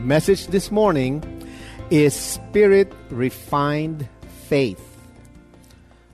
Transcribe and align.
The 0.00 0.06
message 0.06 0.46
this 0.46 0.70
morning 0.70 1.22
is 1.90 2.14
Spirit 2.14 2.90
Refined 3.10 4.08
Faith. 4.48 4.96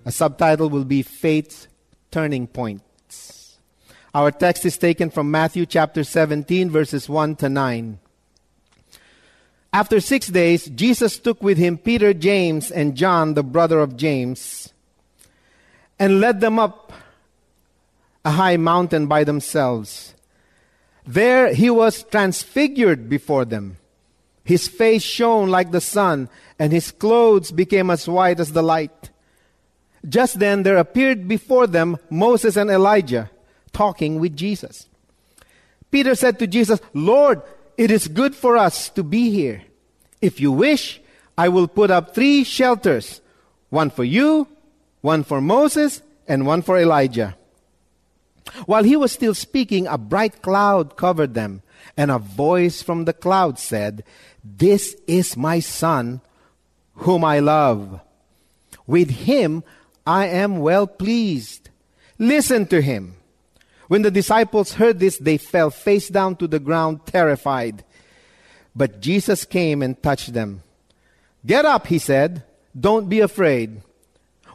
A 0.04 0.10
subtitle 0.10 0.68
will 0.68 0.84
be 0.84 1.02
Faith's 1.02 1.68
Turning 2.10 2.48
Points. 2.48 3.58
Our 4.12 4.32
text 4.32 4.64
is 4.64 4.76
taken 4.76 5.08
from 5.08 5.30
Matthew 5.30 5.66
chapter 5.66 6.02
17, 6.02 6.68
verses 6.68 7.08
1 7.08 7.36
to 7.36 7.48
9. 7.48 8.00
After 9.72 10.00
six 10.00 10.26
days, 10.26 10.66
Jesus 10.66 11.20
took 11.20 11.40
with 11.40 11.56
him 11.56 11.78
Peter, 11.78 12.12
James, 12.12 12.72
and 12.72 12.96
John, 12.96 13.34
the 13.34 13.44
brother 13.44 13.78
of 13.78 13.96
James, 13.96 14.72
and 15.96 16.20
led 16.20 16.40
them 16.40 16.58
up 16.58 16.92
a 18.24 18.32
high 18.32 18.56
mountain 18.56 19.06
by 19.06 19.22
themselves. 19.22 20.15
There 21.06 21.54
he 21.54 21.70
was 21.70 22.02
transfigured 22.04 23.08
before 23.08 23.44
them. 23.44 23.76
His 24.44 24.68
face 24.68 25.02
shone 25.02 25.48
like 25.50 25.70
the 25.70 25.80
sun, 25.80 26.28
and 26.58 26.72
his 26.72 26.90
clothes 26.90 27.52
became 27.52 27.90
as 27.90 28.08
white 28.08 28.40
as 28.40 28.52
the 28.52 28.62
light. 28.62 29.10
Just 30.08 30.38
then 30.38 30.62
there 30.62 30.78
appeared 30.78 31.26
before 31.26 31.66
them 31.66 31.98
Moses 32.10 32.56
and 32.56 32.70
Elijah 32.70 33.30
talking 33.72 34.20
with 34.20 34.36
Jesus. 34.36 34.88
Peter 35.90 36.14
said 36.14 36.38
to 36.38 36.46
Jesus, 36.46 36.80
Lord, 36.94 37.42
it 37.76 37.90
is 37.90 38.08
good 38.08 38.34
for 38.34 38.56
us 38.56 38.88
to 38.90 39.02
be 39.02 39.30
here. 39.30 39.62
If 40.20 40.40
you 40.40 40.50
wish, 40.50 41.00
I 41.36 41.48
will 41.48 41.68
put 41.68 41.90
up 41.90 42.14
three 42.14 42.44
shelters 42.44 43.20
one 43.68 43.90
for 43.90 44.04
you, 44.04 44.48
one 45.00 45.24
for 45.24 45.40
Moses, 45.40 46.02
and 46.26 46.46
one 46.46 46.62
for 46.62 46.78
Elijah. 46.78 47.36
While 48.66 48.84
he 48.84 48.96
was 48.96 49.12
still 49.12 49.34
speaking, 49.34 49.86
a 49.86 49.98
bright 49.98 50.42
cloud 50.42 50.96
covered 50.96 51.34
them, 51.34 51.62
and 51.96 52.10
a 52.10 52.18
voice 52.18 52.82
from 52.82 53.04
the 53.04 53.12
cloud 53.12 53.58
said, 53.58 54.04
This 54.44 54.96
is 55.06 55.36
my 55.36 55.60
son, 55.60 56.20
whom 56.94 57.24
I 57.24 57.40
love. 57.40 58.00
With 58.86 59.10
him 59.10 59.64
I 60.06 60.26
am 60.26 60.58
well 60.58 60.86
pleased. 60.86 61.70
Listen 62.18 62.66
to 62.66 62.80
him. 62.80 63.16
When 63.88 64.02
the 64.02 64.10
disciples 64.10 64.74
heard 64.74 64.98
this, 64.98 65.18
they 65.18 65.36
fell 65.36 65.70
face 65.70 66.08
down 66.08 66.36
to 66.36 66.46
the 66.46 66.58
ground, 66.58 67.06
terrified. 67.06 67.84
But 68.74 69.00
Jesus 69.00 69.44
came 69.44 69.82
and 69.82 70.00
touched 70.02 70.32
them. 70.32 70.62
Get 71.44 71.64
up, 71.64 71.86
he 71.86 71.98
said. 71.98 72.42
Don't 72.78 73.08
be 73.08 73.20
afraid. 73.20 73.82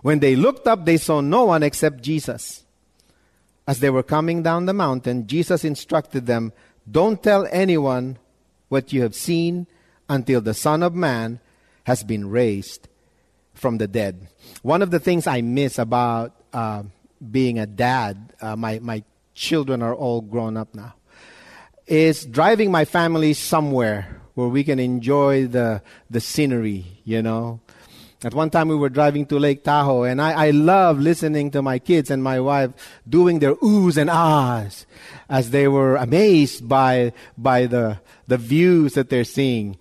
When 0.02 0.20
they 0.20 0.36
looked 0.36 0.68
up, 0.68 0.86
they 0.86 0.98
saw 0.98 1.22
no 1.22 1.46
one 1.46 1.64
except 1.64 2.02
Jesus. 2.02 2.64
As 3.68 3.80
they 3.80 3.90
were 3.90 4.04
coming 4.04 4.44
down 4.44 4.66
the 4.66 4.74
mountain, 4.74 5.28
Jesus 5.28 5.64
instructed 5.64 6.26
them, 6.26 6.52
Don't 6.90 7.22
tell 7.22 7.48
anyone 7.52 8.18
what 8.70 8.92
you 8.92 9.02
have 9.02 9.16
seen 9.16 9.68
until 10.10 10.42
the 10.42 10.54
Son 10.54 10.84
of 10.84 10.96
Man 10.96 11.40
has 11.84 12.04
been 12.04 12.30
raised 12.30 12.88
from 13.54 13.78
the 13.78 13.88
dead. 13.88 14.28
One 14.62 14.82
of 14.82 14.92
the 14.92 15.00
things 15.00 15.28
I 15.28 15.42
miss 15.42 15.78
about 15.78 16.34
uh, 16.54 16.84
being 17.30 17.60
a 17.60 17.66
dad, 17.66 18.34
uh, 18.42 18.56
my, 18.56 18.80
my 18.80 19.04
children 19.34 19.82
are 19.82 19.96
all 19.96 20.22
grown 20.22 20.58
up 20.58 20.74
now, 20.74 20.96
is 21.88 22.26
driving 22.26 22.72
my 22.72 22.86
family 22.86 23.34
somewhere 23.34 24.22
where 24.34 24.48
we 24.48 24.64
can 24.64 24.80
enjoy 24.80 25.48
the, 25.48 25.82
the 26.10 26.20
scenery, 26.20 26.86
you 27.04 27.22
know. 27.22 27.60
At 28.24 28.36
one 28.36 28.52
time 28.52 28.68
we 28.68 28.76
were 28.76 28.90
driving 28.90 29.26
to 29.28 29.40
Lake 29.40 29.64
Tahoe, 29.64 30.04
and 30.04 30.22
I, 30.22 30.48
I 30.48 30.50
love 30.52 31.00
listening 31.00 31.50
to 31.52 31.64
my 31.64 31.80
kids 31.80 32.12
and 32.12 32.22
my 32.22 32.40
wife 32.40 32.70
doing 33.10 33.40
their 33.40 33.56
oohs 33.56 33.98
and 33.98 34.12
ahs 34.12 34.86
as 35.28 35.50
they 35.50 35.68
were 35.68 35.96
amazed 35.96 36.70
by, 36.70 37.14
by 37.36 37.66
the, 37.66 38.00
the 38.28 38.38
views 38.38 38.94
that 38.94 39.10
they're 39.10 39.24
seeing. 39.24 39.76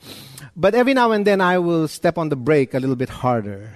But 0.56 0.74
every 0.74 0.94
now 0.94 1.12
and 1.12 1.26
then 1.26 1.42
I 1.42 1.58
will 1.58 1.86
step 1.86 2.16
on 2.16 2.30
the 2.30 2.36
brake 2.36 2.72
a 2.72 2.80
little 2.80 2.96
bit 2.96 3.10
harder, 3.10 3.72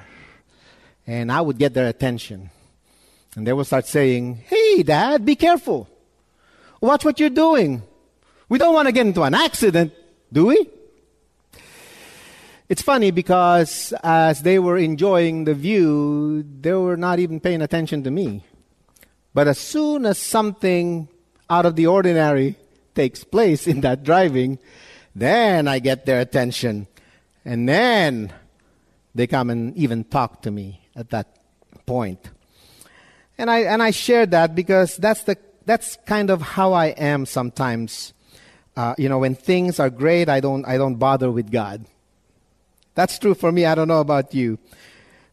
and 1.07 1.31
I 1.31 1.43
would 1.43 1.59
get 1.59 1.75
their 1.75 1.89
attention. 1.89 2.49
And 3.37 3.47
they 3.47 3.53
will 3.53 3.65
start 3.65 3.87
saying, 3.87 4.45
Hey, 4.47 4.83
Dad, 4.83 5.27
be 5.27 5.37
careful. 5.37 5.89
Watch 6.81 7.05
what 7.05 7.21
you're 7.21 7.29
doing. 7.29 7.83
We 8.49 8.57
don't 8.57 8.75
want 8.75 8.89
to 8.89 8.93
get 8.93 9.07
into 9.07 9.23
an 9.23 9.35
accident, 9.35 9.93
do 10.33 10.47
we? 10.47 10.71
It's 12.69 12.81
funny 12.81 13.11
because 13.11 13.93
as 14.03 14.41
they 14.43 14.59
were 14.59 14.79
enjoying 14.79 15.45
the 15.45 15.55
view, 15.55 16.45
they 16.61 16.73
were 16.73 16.97
not 16.97 17.19
even 17.19 17.39
paying 17.39 17.61
attention 17.61 18.03
to 18.05 18.11
me. 18.11 18.43
But 19.35 19.49
as 19.49 19.59
soon 19.59 20.07
as 20.07 20.19
something 20.19 21.09
out 21.51 21.67
of 21.67 21.77
the 21.77 21.89
ordinary 21.89 22.57
takes 22.95 23.23
place 23.23 23.67
in 23.67 23.83
that 23.83 24.03
driving, 24.03 24.59
then 25.15 25.69
I 25.69 25.79
get 25.79 26.07
their 26.07 26.21
attention. 26.21 26.87
And 27.45 27.69
then 27.69 28.33
they 29.15 29.27
come 29.27 29.51
and 29.51 29.77
even 29.77 30.05
talk 30.05 30.43
to 30.43 30.51
me 30.51 30.81
at 30.97 31.11
that 31.11 31.37
point. 31.85 32.31
And 33.37 33.51
I, 33.51 33.65
and 33.65 33.83
I 33.83 33.91
share 33.91 34.25
that 34.27 34.55
because 34.55 34.97
that's, 34.97 35.25
the, 35.25 35.37
that's 35.67 35.99
kind 36.07 36.31
of 36.31 36.41
how 36.41 36.73
I 36.73 36.87
am 36.87 37.27
sometimes. 37.27 38.15
Uh, 38.75 38.95
you 38.97 39.09
know, 39.09 39.19
when 39.19 39.35
things 39.35 39.79
are 39.79 39.91
great, 39.91 40.31
I 40.31 40.41
don't, 40.41 40.65
I 40.67 40.79
don't 40.79 40.97
bother 40.97 41.31
with 41.31 41.51
God. 41.51 41.85
That's 42.94 43.19
true 43.19 43.34
for 43.34 43.50
me. 43.50 43.66
I 43.66 43.75
don't 43.75 43.88
know 43.88 44.00
about 44.00 44.34
you. 44.34 44.59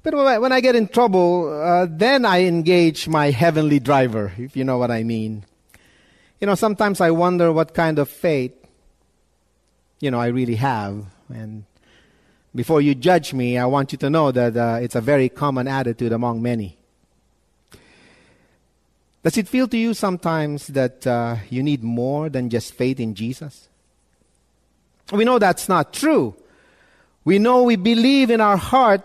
But 0.03 0.15
when 0.15 0.51
I 0.51 0.61
get 0.61 0.75
in 0.75 0.87
trouble, 0.87 1.47
uh, 1.61 1.85
then 1.87 2.25
I 2.25 2.45
engage 2.45 3.07
my 3.07 3.29
heavenly 3.29 3.79
driver, 3.79 4.33
if 4.37 4.57
you 4.57 4.63
know 4.63 4.79
what 4.79 4.89
I 4.89 5.03
mean. 5.03 5.45
You 6.39 6.47
know, 6.47 6.55
sometimes 6.55 7.01
I 7.01 7.11
wonder 7.11 7.51
what 7.51 7.75
kind 7.75 7.99
of 7.99 8.09
faith, 8.09 8.53
you 9.99 10.09
know, 10.09 10.19
I 10.19 10.27
really 10.27 10.55
have. 10.55 11.05
And 11.29 11.65
before 12.55 12.81
you 12.81 12.95
judge 12.95 13.31
me, 13.31 13.59
I 13.59 13.65
want 13.65 13.91
you 13.91 13.99
to 13.99 14.09
know 14.09 14.31
that 14.31 14.57
uh, 14.57 14.79
it's 14.81 14.95
a 14.95 15.01
very 15.01 15.29
common 15.29 15.67
attitude 15.67 16.11
among 16.11 16.41
many. 16.41 16.77
Does 19.23 19.37
it 19.37 19.47
feel 19.47 19.67
to 19.67 19.77
you 19.77 19.93
sometimes 19.93 20.65
that 20.67 21.05
uh, 21.05 21.35
you 21.51 21.61
need 21.61 21.83
more 21.83 22.27
than 22.27 22.49
just 22.49 22.73
faith 22.73 22.99
in 22.99 23.13
Jesus? 23.13 23.69
We 25.13 25.25
know 25.25 25.37
that's 25.37 25.69
not 25.69 25.93
true. 25.93 26.35
We 27.23 27.39
know 27.39 27.63
we 27.63 27.75
believe 27.75 28.29
in 28.29 28.41
our 28.41 28.57
heart 28.57 29.01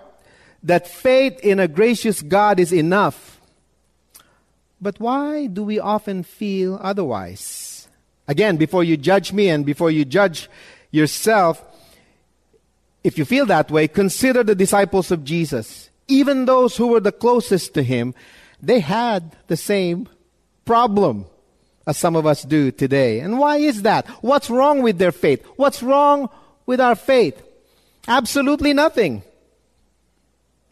that 0.62 0.88
faith 0.88 1.38
in 1.40 1.60
a 1.60 1.68
gracious 1.68 2.22
God 2.22 2.58
is 2.58 2.72
enough. 2.72 3.40
But 4.80 4.98
why 5.00 5.46
do 5.46 5.62
we 5.62 5.78
often 5.78 6.22
feel 6.22 6.78
otherwise? 6.82 7.88
Again, 8.28 8.56
before 8.56 8.84
you 8.84 8.96
judge 8.96 9.32
me 9.32 9.48
and 9.48 9.64
before 9.64 9.90
you 9.90 10.04
judge 10.04 10.50
yourself, 10.90 11.62
if 13.04 13.16
you 13.18 13.24
feel 13.24 13.46
that 13.46 13.70
way, 13.70 13.86
consider 13.86 14.42
the 14.42 14.54
disciples 14.54 15.10
of 15.10 15.24
Jesus. 15.24 15.90
Even 16.08 16.44
those 16.44 16.76
who 16.76 16.88
were 16.88 17.00
the 17.00 17.12
closest 17.12 17.74
to 17.74 17.82
him, 17.82 18.14
they 18.60 18.80
had 18.80 19.36
the 19.46 19.56
same 19.56 20.08
problem 20.64 21.26
as 21.86 21.96
some 21.96 22.16
of 22.16 22.26
us 22.26 22.42
do 22.42 22.72
today. 22.72 23.20
And 23.20 23.38
why 23.38 23.58
is 23.58 23.82
that? 23.82 24.08
What's 24.22 24.50
wrong 24.50 24.82
with 24.82 24.98
their 24.98 25.12
faith? 25.12 25.46
What's 25.54 25.82
wrong 25.82 26.28
with 26.66 26.80
our 26.80 26.96
faith? 26.96 27.40
Absolutely 28.08 28.72
nothing. 28.72 29.22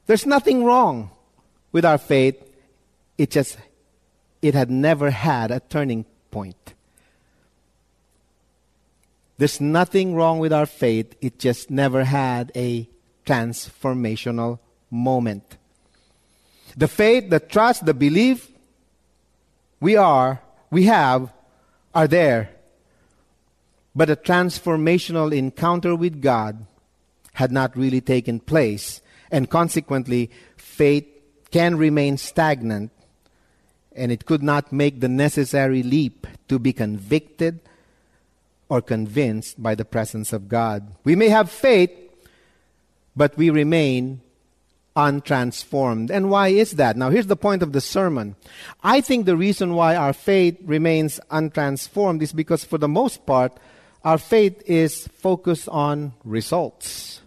There's 0.07 0.27
nothing 0.27 0.65
wrong 0.65 1.11
with 1.73 1.85
our 1.85 1.99
faith. 1.99 2.37
It 3.19 3.31
just, 3.31 3.57
it 4.43 4.55
had 4.55 4.71
never 4.71 5.11
had 5.11 5.51
a 5.51 5.61
turning 5.61 6.05
point. 6.31 6.75
There's 9.39 9.61
nothing 9.61 10.15
wrong 10.15 10.39
with 10.39 10.53
our 10.53 10.67
faith. 10.67 11.17
It 11.21 11.39
just 11.39 11.71
never 11.71 12.05
had 12.05 12.53
a 12.55 12.89
transformational 13.27 14.61
moment. 14.91 15.57
The 16.77 16.89
faith, 16.89 17.31
the 17.31 17.41
trust, 17.41 17.85
the 17.85 17.95
belief 17.95 18.51
we 19.81 19.97
are, 19.97 20.41
we 20.71 20.85
have, 20.85 21.33
are 21.95 22.07
there. 22.07 22.51
But 23.95 24.11
a 24.11 24.17
transformational 24.17 25.37
encounter 25.37 25.97
with 25.97 26.21
God 26.21 26.67
had 27.35 27.53
not 27.53 27.77
really 27.77 28.01
taken 28.01 28.41
place. 28.41 29.01
And 29.31 29.51
consequently, 29.51 30.31
faith 30.57 31.07
can 31.51 31.77
remain 31.77 32.17
stagnant 32.17 32.91
and 33.95 34.11
it 34.11 34.27
could 34.27 34.43
not 34.43 34.73
make 34.73 35.01
the 35.01 35.09
necessary 35.09 35.83
leap 35.83 36.27
to 36.49 36.59
be 36.59 36.73
convicted 36.73 37.61
or 38.69 38.83
convinced 38.83 39.63
by 39.63 39.75
the 39.75 39.85
presence 39.85 40.33
of 40.33 40.49
God. 40.49 40.95
We 41.05 41.15
may 41.15 41.29
have 41.29 41.51
faith, 41.51 41.93
but 43.15 43.37
we 43.37 43.51
remain 43.51 44.21
untransformed. 44.97 46.11
And 46.11 46.31
why 46.31 46.49
is 46.49 46.73
that? 46.73 46.97
Now, 46.97 47.11
here's 47.11 47.27
the 47.27 47.37
point 47.37 47.63
of 47.63 47.73
the 47.73 47.81
sermon. 47.81 48.37
I 48.83 49.01
think 49.01 49.27
the 49.27 49.37
reason 49.37 49.75
why 49.75 49.97
our 49.97 50.13
faith 50.13 50.57
remains 50.65 51.21
untransformed 51.31 52.23
is 52.23 52.33
because, 52.33 52.65
for 52.65 52.79
the 52.79 52.89
most 52.89 53.27
part, 53.27 53.53
our 54.05 54.19
faith 54.19 54.63
is 54.67 55.09
focused 55.09 55.69
on 55.69 56.13
results. 56.25 57.21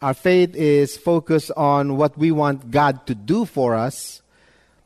Our 0.00 0.14
faith 0.14 0.54
is 0.54 0.96
focused 0.96 1.50
on 1.56 1.96
what 1.96 2.16
we 2.16 2.30
want 2.30 2.70
God 2.70 3.06
to 3.06 3.14
do 3.14 3.44
for 3.44 3.74
us, 3.74 4.22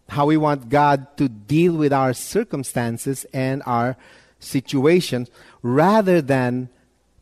how 0.09 0.27
we 0.27 0.37
want 0.37 0.69
God 0.69 1.17
to 1.19 1.29
deal 1.29 1.75
with 1.75 1.93
our 1.93 2.13
circumstances 2.13 3.25
and 3.33 3.63
our 3.65 3.97
situations, 4.41 5.31
rather 5.63 6.21
than 6.21 6.69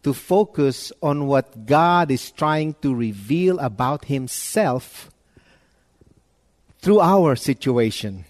to 0.02 0.14
focus 0.14 0.92
on 1.02 1.26
what 1.26 1.66
God 1.66 2.10
is 2.10 2.30
trying 2.30 2.74
to 2.80 2.94
reveal 2.94 3.58
about 3.58 4.06
Himself 4.06 5.10
through 6.78 7.00
our 7.00 7.34
situation. 7.36 8.24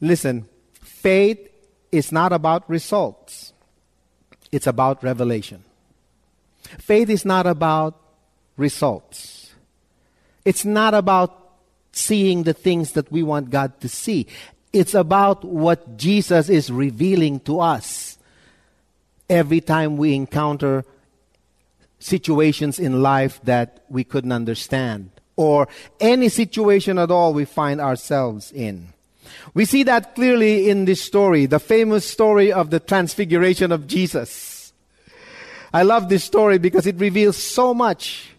Listen, 0.00 0.48
faith 0.82 1.38
is 1.92 2.10
not 2.10 2.32
about 2.32 2.68
results, 2.68 3.52
it's 4.50 4.66
about 4.66 5.04
revelation. 5.04 5.62
Faith 6.78 7.10
is 7.10 7.24
not 7.24 7.46
about 7.46 8.00
results, 8.56 9.52
it's 10.44 10.64
not 10.64 10.94
about 10.94 11.40
seeing 11.92 12.42
the 12.42 12.54
things 12.54 12.92
that 12.92 13.10
we 13.12 13.22
want 13.22 13.50
God 13.50 13.80
to 13.80 13.88
see. 13.88 14.26
It's 14.72 14.94
about 14.94 15.44
what 15.44 15.96
Jesus 15.96 16.48
is 16.48 16.68
revealing 16.68 17.38
to 17.40 17.60
us 17.60 18.18
every 19.30 19.60
time 19.60 19.96
we 19.96 20.14
encounter 20.14 20.84
situations 22.00 22.80
in 22.80 23.00
life 23.00 23.40
that 23.44 23.84
we 23.88 24.02
couldn't 24.02 24.32
understand, 24.32 25.10
or 25.36 25.68
any 26.00 26.28
situation 26.28 26.98
at 26.98 27.10
all 27.10 27.32
we 27.32 27.44
find 27.44 27.80
ourselves 27.80 28.50
in. 28.50 28.88
We 29.54 29.64
see 29.64 29.84
that 29.84 30.14
clearly 30.14 30.68
in 30.68 30.84
this 30.84 31.00
story, 31.00 31.46
the 31.46 31.60
famous 31.60 32.04
story 32.04 32.52
of 32.52 32.70
the 32.70 32.80
transfiguration 32.80 33.72
of 33.72 33.86
Jesus. 33.86 34.53
I 35.74 35.82
love 35.82 36.08
this 36.08 36.22
story 36.22 36.58
because 36.58 36.86
it 36.86 36.94
reveals 37.00 37.36
so 37.36 37.74
much 37.74 38.30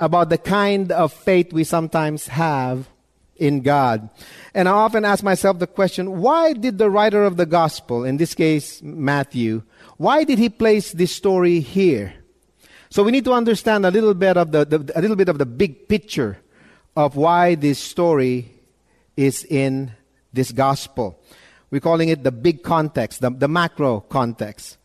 about 0.00 0.30
the 0.30 0.38
kind 0.38 0.90
of 0.90 1.12
faith 1.12 1.52
we 1.52 1.64
sometimes 1.64 2.28
have 2.28 2.88
in 3.36 3.60
God. 3.60 4.08
And 4.54 4.66
I 4.66 4.72
often 4.72 5.04
ask 5.04 5.22
myself 5.22 5.58
the 5.58 5.66
question 5.66 6.22
why 6.22 6.54
did 6.54 6.78
the 6.78 6.88
writer 6.88 7.24
of 7.24 7.36
the 7.36 7.44
gospel, 7.44 8.04
in 8.04 8.16
this 8.16 8.34
case 8.34 8.80
Matthew, 8.82 9.64
why 9.98 10.24
did 10.24 10.38
he 10.38 10.48
place 10.48 10.92
this 10.92 11.14
story 11.14 11.60
here? 11.60 12.14
So 12.88 13.02
we 13.02 13.12
need 13.12 13.26
to 13.26 13.34
understand 13.34 13.84
a 13.84 13.90
little 13.90 14.14
bit 14.14 14.38
of 14.38 14.50
the, 14.50 14.64
the, 14.64 14.92
a 14.98 15.02
little 15.02 15.16
bit 15.16 15.28
of 15.28 15.36
the 15.36 15.44
big 15.44 15.88
picture 15.88 16.38
of 16.96 17.16
why 17.16 17.54
this 17.54 17.78
story 17.78 18.50
is 19.14 19.44
in 19.44 19.92
this 20.32 20.52
gospel. 20.52 21.20
We're 21.70 21.80
calling 21.80 22.08
it 22.08 22.24
the 22.24 22.32
big 22.32 22.62
context, 22.62 23.20
the, 23.20 23.28
the 23.28 23.46
macro 23.46 24.00
context. 24.00 24.78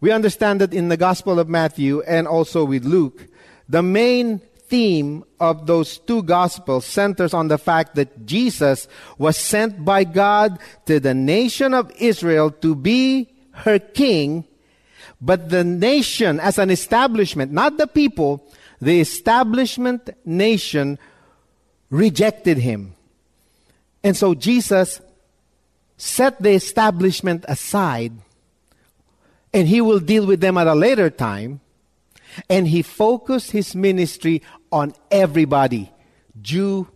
We 0.00 0.12
understand 0.12 0.60
that 0.60 0.72
in 0.72 0.88
the 0.88 0.96
Gospel 0.96 1.38
of 1.38 1.48
Matthew 1.48 2.02
and 2.02 2.26
also 2.26 2.64
with 2.64 2.84
Luke, 2.84 3.28
the 3.68 3.82
main 3.82 4.40
theme 4.70 5.24
of 5.40 5.66
those 5.66 5.98
two 5.98 6.22
gospels 6.22 6.86
centers 6.86 7.34
on 7.34 7.48
the 7.48 7.58
fact 7.58 7.96
that 7.96 8.24
Jesus 8.24 8.86
was 9.18 9.36
sent 9.36 9.84
by 9.84 10.04
God 10.04 10.58
to 10.86 11.00
the 11.00 11.12
nation 11.12 11.74
of 11.74 11.90
Israel 11.98 12.50
to 12.62 12.74
be 12.74 13.28
her 13.50 13.78
king, 13.78 14.44
but 15.20 15.50
the 15.50 15.64
nation 15.64 16.38
as 16.40 16.58
an 16.58 16.70
establishment, 16.70 17.52
not 17.52 17.76
the 17.76 17.86
people, 17.86 18.46
the 18.80 19.00
establishment 19.00 20.08
nation 20.24 20.98
rejected 21.90 22.56
him. 22.56 22.94
And 24.02 24.16
so 24.16 24.34
Jesus 24.34 25.00
set 25.96 26.40
the 26.40 26.52
establishment 26.52 27.44
aside 27.48 28.12
and 29.52 29.68
he 29.68 29.80
will 29.80 30.00
deal 30.00 30.26
with 30.26 30.40
them 30.40 30.56
at 30.56 30.66
a 30.66 30.74
later 30.74 31.10
time. 31.10 31.60
And 32.48 32.68
he 32.68 32.82
focused 32.82 33.50
his 33.50 33.74
ministry 33.74 34.42
on 34.70 34.94
everybody, 35.10 35.90
Jew 36.40 36.88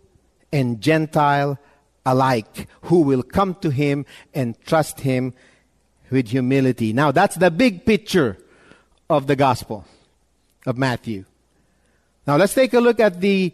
and 0.53 0.79
Gentile 0.79 1.59
alike, 2.05 2.67
who 2.83 3.01
will 3.01 3.23
come 3.23 3.55
to 3.55 3.69
him 3.69 4.05
and 4.33 4.59
trust 4.61 5.01
him 5.01 5.33
with 6.09 6.29
humility. 6.29 6.93
Now, 6.93 7.11
that's 7.11 7.35
the 7.35 7.51
big 7.51 7.85
picture 7.85 8.37
of 9.09 9.27
the 9.27 9.35
gospel 9.35 9.85
of 10.65 10.77
Matthew. 10.77 11.25
Now, 12.25 12.37
let's 12.37 12.53
take 12.53 12.73
a 12.73 12.79
look 12.79 12.99
at 12.99 13.19
the 13.19 13.53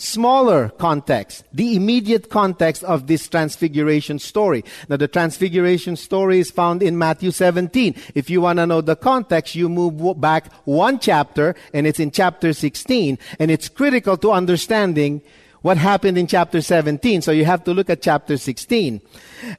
smaller 0.00 0.70
context, 0.70 1.44
the 1.52 1.76
immediate 1.76 2.30
context 2.30 2.82
of 2.84 3.06
this 3.06 3.28
transfiguration 3.28 4.18
story. 4.18 4.64
Now, 4.88 4.96
the 4.96 5.08
transfiguration 5.08 5.96
story 5.96 6.40
is 6.40 6.50
found 6.50 6.82
in 6.82 6.98
Matthew 6.98 7.30
17. 7.30 7.94
If 8.14 8.30
you 8.30 8.40
want 8.40 8.58
to 8.58 8.66
know 8.66 8.80
the 8.80 8.96
context, 8.96 9.54
you 9.54 9.68
move 9.68 10.20
back 10.20 10.52
one 10.64 10.98
chapter, 10.98 11.54
and 11.74 11.86
it's 11.86 12.00
in 12.00 12.10
chapter 12.10 12.52
16, 12.52 13.18
and 13.38 13.50
it's 13.50 13.68
critical 13.68 14.16
to 14.18 14.32
understanding 14.32 15.22
what 15.62 15.76
happened 15.76 16.16
in 16.16 16.26
chapter 16.26 16.62
17. 16.62 17.22
So 17.22 17.32
you 17.32 17.44
have 17.44 17.64
to 17.64 17.74
look 17.74 17.90
at 17.90 18.00
chapter 18.00 18.38
16. 18.38 19.00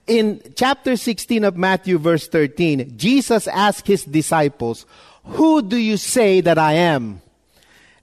In 0.07 0.41
chapter 0.55 0.95
16 0.95 1.43
of 1.43 1.55
Matthew, 1.55 2.00
verse 2.00 2.27
13, 2.27 2.98
Jesus 2.98 3.48
asked 3.48 3.88
his 3.88 4.05
disciples, 4.05 4.86
Who 5.25 5.62
do 5.62 5.77
you 5.77 5.98
say 5.98 6.41
that 6.41 6.57
I 6.57 6.74
am? 6.74 7.21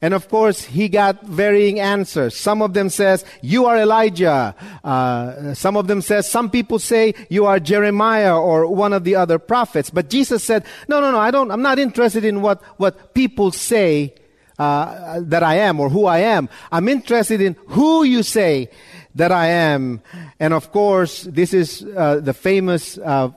And 0.01 0.15
of 0.15 0.29
course, 0.29 0.63
he 0.63 0.89
got 0.89 1.23
varying 1.25 1.81
answers. 1.81 2.37
Some 2.37 2.63
of 2.63 2.73
them 2.73 2.89
says, 2.89 3.25
you 3.43 3.67
are 3.67 3.77
Elijah. 3.77 4.55
Uh, 4.85 5.55
some 5.55 5.77
of 5.77 5.89
them 5.89 6.03
says, 6.03 6.31
some 6.31 6.51
people 6.51 6.79
say 6.79 7.15
you 7.29 7.47
are 7.47 7.59
Jeremiah 7.59 8.39
or 8.39 8.69
one 8.69 8.93
of 8.93 9.03
the 9.03 9.17
other 9.17 9.41
prophets. 9.41 9.91
But 9.91 10.09
Jesus 10.09 10.45
said, 10.45 10.65
no, 10.87 11.01
no, 11.01 11.11
no, 11.11 11.19
I 11.19 11.33
don't, 11.33 11.51
I'm 11.51 11.63
not 11.63 11.81
interested 11.81 12.25
in 12.25 12.43
what, 12.43 12.63
what 12.79 13.13
people 13.13 13.51
say 13.51 14.15
uh, 14.57 15.21
that 15.23 15.43
I 15.43 15.57
am 15.57 15.81
or 15.81 15.89
who 15.89 16.07
I 16.07 16.19
am. 16.19 16.49
I'm 16.71 16.89
interested 16.89 17.41
in 17.41 17.57
who 17.67 18.05
you 18.05 18.23
say 18.23 18.71
that 19.17 19.33
I 19.33 19.47
am. 19.47 20.01
And 20.39 20.55
of 20.55 20.71
course, 20.71 21.25
this 21.25 21.53
is 21.53 21.85
uh, 21.97 22.21
the 22.21 22.35
famous 22.35 22.99
uh, 22.99 23.31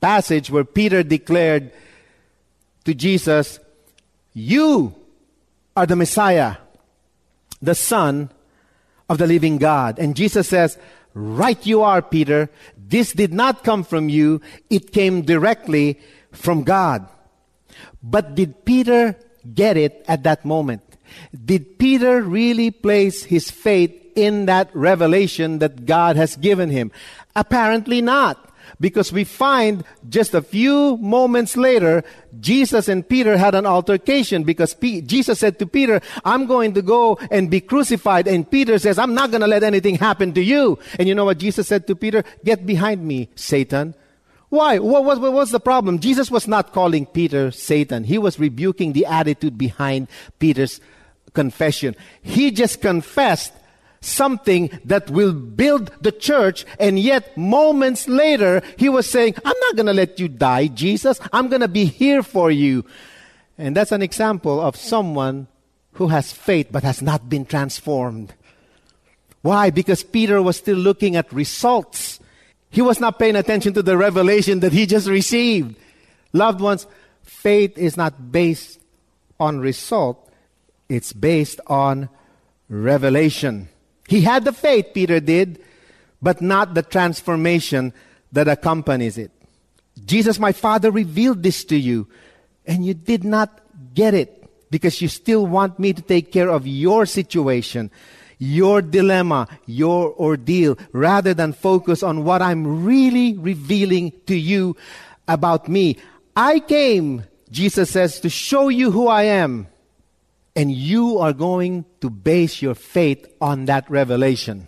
passage 0.00 0.50
where 0.50 0.64
Peter 0.64 1.02
declared 1.02 1.72
to 2.84 2.94
Jesus, 2.94 3.60
You 4.32 4.94
are 5.78 5.86
the 5.86 5.94
Messiah, 5.94 6.56
the 7.62 7.74
Son 7.74 8.30
of 9.08 9.18
the 9.18 9.28
living 9.28 9.58
God. 9.58 10.00
And 10.00 10.16
Jesus 10.16 10.48
says, 10.48 10.76
Right 11.14 11.64
you 11.64 11.82
are, 11.82 12.02
Peter. 12.02 12.50
This 12.76 13.12
did 13.12 13.32
not 13.32 13.62
come 13.62 13.84
from 13.84 14.08
you, 14.08 14.40
it 14.70 14.90
came 14.90 15.22
directly 15.22 16.00
from 16.32 16.64
God. 16.64 17.08
But 18.02 18.34
did 18.34 18.64
Peter 18.64 19.14
get 19.54 19.76
it 19.76 20.04
at 20.08 20.24
that 20.24 20.44
moment. 20.44 20.82
Did 21.30 21.78
Peter 21.78 22.22
really 22.22 22.72
place 22.72 23.22
his 23.22 23.48
faith 23.48 23.94
in 24.16 24.46
that 24.46 24.74
revelation 24.74 25.60
that 25.60 25.86
God 25.86 26.16
has 26.16 26.34
given 26.34 26.70
him? 26.70 26.90
Apparently 27.36 28.02
not. 28.02 28.47
Because 28.80 29.12
we 29.12 29.24
find 29.24 29.82
just 30.08 30.34
a 30.34 30.42
few 30.42 30.96
moments 30.98 31.56
later, 31.56 32.04
Jesus 32.40 32.86
and 32.86 33.06
Peter 33.06 33.36
had 33.36 33.56
an 33.56 33.66
altercation 33.66 34.44
because 34.44 34.72
P- 34.72 35.00
Jesus 35.00 35.40
said 35.40 35.58
to 35.58 35.66
Peter, 35.66 36.00
I'm 36.24 36.46
going 36.46 36.74
to 36.74 36.82
go 36.82 37.18
and 37.30 37.50
be 37.50 37.60
crucified. 37.60 38.28
And 38.28 38.48
Peter 38.48 38.78
says, 38.78 38.98
I'm 38.98 39.14
not 39.14 39.32
going 39.32 39.40
to 39.40 39.48
let 39.48 39.64
anything 39.64 39.96
happen 39.96 40.32
to 40.34 40.40
you. 40.40 40.78
And 40.98 41.08
you 41.08 41.14
know 41.16 41.24
what 41.24 41.38
Jesus 41.38 41.66
said 41.66 41.88
to 41.88 41.96
Peter? 41.96 42.22
Get 42.44 42.66
behind 42.66 43.04
me, 43.04 43.30
Satan. 43.34 43.94
Why? 44.48 44.78
What 44.78 45.04
was, 45.04 45.18
what 45.18 45.32
was 45.32 45.50
the 45.50 45.60
problem? 45.60 45.98
Jesus 45.98 46.30
was 46.30 46.46
not 46.46 46.72
calling 46.72 47.04
Peter 47.04 47.50
Satan. 47.50 48.04
He 48.04 48.16
was 48.16 48.38
rebuking 48.38 48.92
the 48.92 49.06
attitude 49.06 49.58
behind 49.58 50.08
Peter's 50.38 50.80
confession. 51.34 51.96
He 52.22 52.50
just 52.50 52.80
confessed 52.80 53.52
something 54.08 54.70
that 54.84 55.10
will 55.10 55.32
build 55.32 55.92
the 56.00 56.12
church, 56.12 56.64
and 56.78 56.98
yet 56.98 57.36
moments 57.36 58.08
later, 58.08 58.62
he 58.76 58.88
was 58.88 59.08
saying, 59.08 59.34
I'm 59.44 59.56
not 59.60 59.76
going 59.76 59.86
to 59.86 59.92
let 59.92 60.18
you 60.18 60.28
die, 60.28 60.68
Jesus. 60.68 61.20
I'm 61.32 61.48
going 61.48 61.60
to 61.60 61.68
be 61.68 61.84
here 61.84 62.22
for 62.22 62.50
you. 62.50 62.84
And 63.56 63.76
that's 63.76 63.92
an 63.92 64.02
example 64.02 64.60
of 64.60 64.76
someone 64.76 65.48
who 65.92 66.08
has 66.08 66.32
faith 66.32 66.68
but 66.70 66.84
has 66.84 67.02
not 67.02 67.28
been 67.28 67.44
transformed. 67.44 68.32
Why? 69.42 69.70
Because 69.70 70.02
Peter 70.02 70.40
was 70.40 70.56
still 70.56 70.76
looking 70.76 71.16
at 71.16 71.32
results. 71.32 72.20
He 72.70 72.82
was 72.82 73.00
not 73.00 73.18
paying 73.18 73.36
attention 73.36 73.72
to 73.74 73.82
the 73.82 73.96
revelation 73.96 74.60
that 74.60 74.72
he 74.72 74.86
just 74.86 75.08
received. 75.08 75.76
Loved 76.32 76.60
ones, 76.60 76.86
faith 77.22 77.76
is 77.78 77.96
not 77.96 78.30
based 78.30 78.78
on 79.40 79.60
result, 79.60 80.30
it's 80.88 81.12
based 81.12 81.60
on 81.66 82.08
revelation. 82.68 83.68
He 84.08 84.22
had 84.22 84.44
the 84.44 84.52
faith, 84.52 84.86
Peter 84.94 85.20
did, 85.20 85.62
but 86.20 86.40
not 86.40 86.72
the 86.72 86.82
transformation 86.82 87.92
that 88.32 88.48
accompanies 88.48 89.18
it. 89.18 89.30
Jesus, 90.04 90.38
my 90.38 90.52
Father, 90.52 90.90
revealed 90.90 91.42
this 91.42 91.62
to 91.66 91.76
you, 91.76 92.08
and 92.66 92.84
you 92.86 92.94
did 92.94 93.22
not 93.22 93.60
get 93.92 94.14
it 94.14 94.48
because 94.70 95.02
you 95.02 95.08
still 95.08 95.46
want 95.46 95.78
me 95.78 95.92
to 95.92 96.00
take 96.00 96.32
care 96.32 96.48
of 96.48 96.66
your 96.66 97.04
situation, 97.04 97.90
your 98.38 98.80
dilemma, 98.80 99.46
your 99.66 100.14
ordeal, 100.14 100.78
rather 100.92 101.34
than 101.34 101.52
focus 101.52 102.02
on 102.02 102.24
what 102.24 102.40
I'm 102.40 102.84
really 102.84 103.36
revealing 103.36 104.12
to 104.26 104.34
you 104.34 104.74
about 105.26 105.68
me. 105.68 105.98
I 106.34 106.60
came, 106.60 107.24
Jesus 107.50 107.90
says, 107.90 108.20
to 108.20 108.30
show 108.30 108.68
you 108.68 108.90
who 108.90 109.06
I 109.08 109.24
am 109.24 109.66
and 110.58 110.72
you 110.72 111.18
are 111.18 111.32
going 111.32 111.84
to 112.00 112.10
base 112.10 112.60
your 112.60 112.74
faith 112.74 113.24
on 113.40 113.66
that 113.66 113.88
revelation. 113.88 114.66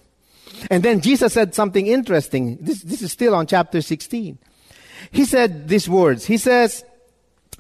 And 0.71 0.85
then 0.85 1.01
Jesus 1.01 1.33
said 1.33 1.53
something 1.53 1.89
interesting. 1.89 2.59
This, 2.61 2.83
this 2.83 3.03
is 3.03 3.11
still 3.11 3.35
on 3.35 3.49
chapter 3.49 3.83
16. 3.83 4.39
He 5.11 5.25
said 5.25 5.67
these 5.67 5.89
words. 5.89 6.27
He 6.27 6.37
says, 6.37 6.85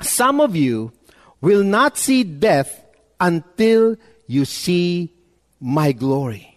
Some 0.00 0.40
of 0.40 0.54
you 0.54 0.92
will 1.40 1.64
not 1.64 1.98
see 1.98 2.22
death 2.22 2.84
until 3.18 3.96
you 4.28 4.44
see 4.44 5.12
my 5.58 5.90
glory. 5.90 6.56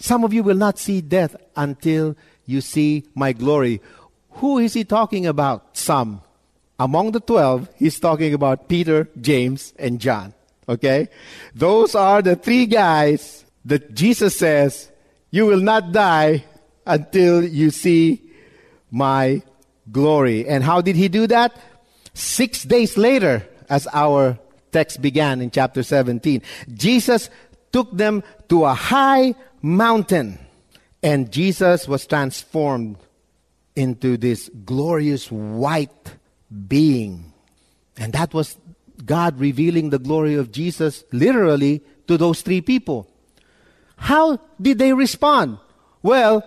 Some 0.00 0.24
of 0.24 0.32
you 0.32 0.42
will 0.42 0.56
not 0.56 0.76
see 0.76 1.02
death 1.02 1.36
until 1.54 2.16
you 2.46 2.60
see 2.60 3.04
my 3.14 3.32
glory. 3.32 3.80
Who 4.42 4.58
is 4.58 4.74
he 4.74 4.82
talking 4.82 5.24
about? 5.24 5.76
Some. 5.76 6.22
Among 6.80 7.12
the 7.12 7.20
twelve, 7.20 7.68
he's 7.76 8.00
talking 8.00 8.34
about 8.34 8.68
Peter, 8.68 9.08
James, 9.20 9.72
and 9.78 10.00
John. 10.00 10.34
Okay? 10.68 11.08
Those 11.54 11.94
are 11.94 12.22
the 12.22 12.36
three 12.36 12.66
guys 12.66 13.44
that 13.64 13.94
Jesus 13.94 14.36
says, 14.36 14.90
You 15.30 15.46
will 15.46 15.60
not 15.60 15.92
die 15.92 16.44
until 16.86 17.44
you 17.44 17.70
see 17.70 18.22
my 18.90 19.42
glory. 19.90 20.46
And 20.48 20.64
how 20.64 20.80
did 20.80 20.96
he 20.96 21.08
do 21.08 21.26
that? 21.26 21.56
Six 22.14 22.62
days 22.62 22.96
later, 22.96 23.46
as 23.68 23.86
our 23.92 24.38
text 24.72 25.02
began 25.02 25.40
in 25.40 25.50
chapter 25.50 25.82
17, 25.82 26.42
Jesus 26.72 27.30
took 27.72 27.90
them 27.92 28.22
to 28.48 28.64
a 28.64 28.74
high 28.74 29.34
mountain. 29.62 30.38
And 31.02 31.30
Jesus 31.30 31.86
was 31.86 32.06
transformed 32.06 32.96
into 33.74 34.16
this 34.16 34.48
glorious 34.64 35.30
white 35.30 36.14
being. 36.66 37.32
And 37.96 38.12
that 38.14 38.32
was 38.32 38.56
God 39.06 39.38
revealing 39.40 39.90
the 39.90 39.98
glory 39.98 40.34
of 40.34 40.52
Jesus 40.52 41.04
literally 41.12 41.82
to 42.08 42.18
those 42.18 42.42
three 42.42 42.60
people. 42.60 43.08
How 43.96 44.38
did 44.60 44.78
they 44.78 44.92
respond? 44.92 45.58
Well, 46.02 46.44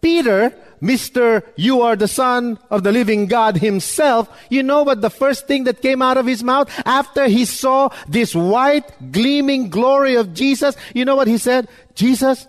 Peter, 0.00 0.54
Mr. 0.80 1.44
You 1.56 1.82
are 1.82 1.96
the 1.96 2.08
Son 2.08 2.58
of 2.70 2.82
the 2.82 2.92
living 2.92 3.26
God 3.26 3.58
himself, 3.58 4.28
you 4.48 4.62
know 4.62 4.82
what 4.82 5.00
the 5.00 5.10
first 5.10 5.46
thing 5.46 5.64
that 5.64 5.82
came 5.82 6.00
out 6.00 6.16
of 6.16 6.26
his 6.26 6.42
mouth 6.42 6.70
after 6.86 7.26
he 7.26 7.44
saw 7.44 7.90
this 8.08 8.34
white, 8.34 9.12
gleaming 9.12 9.68
glory 9.68 10.14
of 10.14 10.32
Jesus? 10.32 10.76
You 10.94 11.04
know 11.04 11.16
what 11.16 11.28
he 11.28 11.38
said? 11.38 11.68
Jesus, 11.94 12.48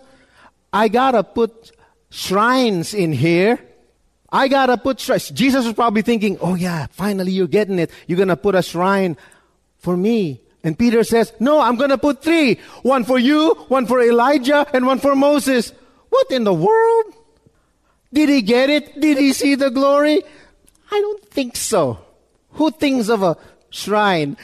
I 0.72 0.88
gotta 0.88 1.22
put 1.22 1.72
shrines 2.10 2.94
in 2.94 3.12
here. 3.12 3.58
I 4.30 4.48
gotta 4.48 4.78
put 4.78 5.00
shrines. 5.00 5.28
Jesus 5.28 5.66
was 5.66 5.74
probably 5.74 6.02
thinking, 6.02 6.38
oh 6.40 6.54
yeah, 6.54 6.86
finally 6.90 7.32
you're 7.32 7.46
getting 7.46 7.78
it. 7.78 7.90
You're 8.06 8.18
gonna 8.18 8.36
put 8.36 8.54
a 8.54 8.62
shrine 8.62 9.18
for 9.82 9.96
me. 9.96 10.40
And 10.64 10.78
Peter 10.78 11.04
says, 11.04 11.32
No, 11.40 11.60
I'm 11.60 11.76
going 11.76 11.90
to 11.90 11.98
put 11.98 12.22
three 12.22 12.60
one 12.82 13.04
for 13.04 13.18
you, 13.18 13.54
one 13.68 13.86
for 13.86 14.00
Elijah, 14.00 14.66
and 14.72 14.86
one 14.86 14.98
for 14.98 15.14
Moses. 15.14 15.72
What 16.08 16.30
in 16.30 16.44
the 16.44 16.54
world? 16.54 17.06
Did 18.12 18.28
he 18.28 18.42
get 18.42 18.70
it? 18.70 19.00
Did 19.00 19.18
he 19.18 19.32
see 19.32 19.54
the 19.54 19.70
glory? 19.70 20.22
I 20.90 21.00
don't 21.00 21.24
think 21.30 21.56
so. 21.56 21.98
Who 22.52 22.70
thinks 22.70 23.08
of 23.08 23.22
a 23.22 23.36
shrine? 23.70 24.36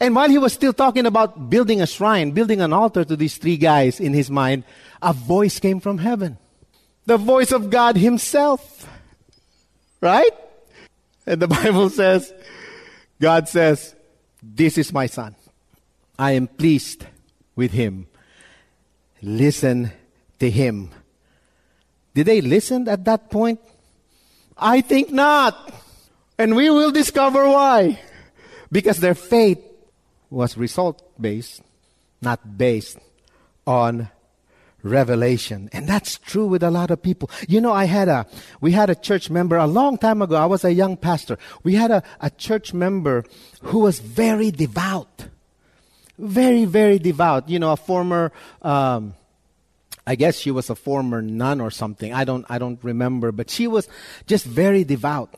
And 0.00 0.14
while 0.14 0.28
he 0.28 0.38
was 0.38 0.52
still 0.52 0.72
talking 0.72 1.06
about 1.06 1.50
building 1.50 1.80
a 1.80 1.86
shrine, 1.86 2.30
building 2.30 2.60
an 2.60 2.72
altar 2.72 3.04
to 3.04 3.16
these 3.16 3.36
three 3.36 3.56
guys 3.56 4.00
in 4.00 4.12
his 4.12 4.30
mind, 4.30 4.64
a 5.02 5.12
voice 5.12 5.58
came 5.58 5.80
from 5.80 5.98
heaven. 5.98 6.38
The 7.06 7.16
voice 7.16 7.52
of 7.52 7.70
God 7.70 7.96
Himself. 7.96 8.88
Right? 10.00 10.30
And 11.26 11.40
the 11.40 11.48
Bible 11.58 11.90
says, 11.90 12.32
God 13.20 13.48
says, 13.48 13.94
this 14.52 14.76
is 14.76 14.92
my 14.92 15.06
son. 15.06 15.34
I 16.18 16.32
am 16.32 16.46
pleased 16.46 17.06
with 17.56 17.72
him. 17.72 18.06
Listen 19.22 19.92
to 20.38 20.50
him. 20.50 20.90
Did 22.14 22.26
they 22.26 22.40
listen 22.40 22.88
at 22.88 23.04
that 23.06 23.30
point? 23.30 23.60
I 24.56 24.80
think 24.80 25.10
not. 25.10 25.72
And 26.38 26.54
we 26.54 26.70
will 26.70 26.90
discover 26.90 27.48
why. 27.48 28.00
Because 28.70 28.98
their 28.98 29.14
faith 29.14 29.58
was 30.30 30.56
result 30.56 31.02
based, 31.20 31.62
not 32.20 32.58
based 32.58 32.98
on 33.66 34.08
revelation. 34.84 35.68
And 35.72 35.88
that's 35.88 36.18
true 36.18 36.46
with 36.46 36.62
a 36.62 36.70
lot 36.70 36.92
of 36.92 37.02
people. 37.02 37.30
You 37.48 37.60
know, 37.60 37.72
I 37.72 37.86
had 37.86 38.08
a, 38.08 38.26
we 38.60 38.70
had 38.72 38.90
a 38.90 38.94
church 38.94 39.30
member 39.30 39.56
a 39.56 39.66
long 39.66 39.98
time 39.98 40.22
ago. 40.22 40.36
I 40.36 40.46
was 40.46 40.64
a 40.64 40.72
young 40.72 40.96
pastor. 40.96 41.38
We 41.64 41.74
had 41.74 41.90
a, 41.90 42.02
a 42.20 42.30
church 42.30 42.72
member 42.72 43.24
who 43.62 43.80
was 43.80 43.98
very 43.98 44.52
devout. 44.52 45.26
Very, 46.18 46.64
very 46.64 47.00
devout. 47.00 47.48
You 47.48 47.58
know, 47.58 47.72
a 47.72 47.76
former, 47.76 48.30
um, 48.62 49.14
I 50.06 50.14
guess 50.14 50.38
she 50.38 50.52
was 50.52 50.70
a 50.70 50.76
former 50.76 51.20
nun 51.22 51.60
or 51.60 51.72
something. 51.72 52.12
I 52.12 52.24
don't, 52.24 52.46
I 52.48 52.58
don't 52.58 52.78
remember, 52.84 53.32
but 53.32 53.50
she 53.50 53.66
was 53.66 53.88
just 54.26 54.44
very 54.44 54.84
devout 54.84 55.34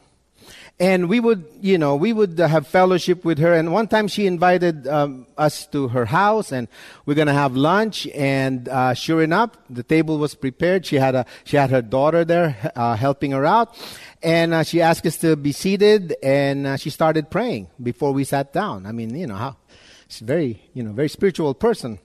and 0.79 1.09
we 1.09 1.21
would, 1.21 1.45
you 1.61 1.79
know, 1.79 1.97
we 1.97 2.13
would 2.13 2.39
have 2.39 2.67
fellowship 2.67 3.25
with 3.25 3.39
her. 3.39 3.55
And 3.55 3.73
one 3.73 3.89
time 3.89 4.09
she 4.09 4.27
invited 4.27 4.87
um, 4.87 5.27
us 5.39 5.67
to 5.69 5.89
her 5.89 6.05
house, 6.05 6.53
and 6.53 6.69
we're 7.07 7.15
gonna 7.15 7.33
have 7.33 7.57
lunch. 7.57 8.07
And 8.09 8.69
uh, 8.69 8.93
sure 8.93 9.23
enough, 9.23 9.51
the 9.71 9.83
table 9.83 10.19
was 10.19 10.35
prepared. 10.35 10.85
She 10.85 10.97
had 10.97 11.15
a, 11.15 11.27
she 11.45 11.57
had 11.57 11.71
her 11.71 11.83
daughter 11.83 12.25
there 12.25 12.73
uh, 12.77 12.95
helping 12.97 13.31
her 13.31 13.47
out, 13.47 13.75
and 14.23 14.53
uh, 14.53 14.63
she 14.65 14.83
asked 14.83 15.07
us 15.07 15.17
to 15.19 15.35
be 15.37 15.53
seated, 15.53 16.15
and 16.23 16.67
uh, 16.67 16.77
she 16.77 16.91
started 16.91 17.31
praying 17.31 17.69
before 17.83 18.13
we 18.13 18.25
sat 18.25 18.53
down. 18.53 18.85
I 18.85 18.93
mean, 18.93 19.17
you 19.17 19.27
know 19.27 19.37
how, 19.37 19.57
she's 20.09 20.21
very, 20.21 20.63
you 20.75 20.83
know, 20.83 20.93
very 20.93 21.09
spiritual 21.09 21.55
person. 21.55 21.99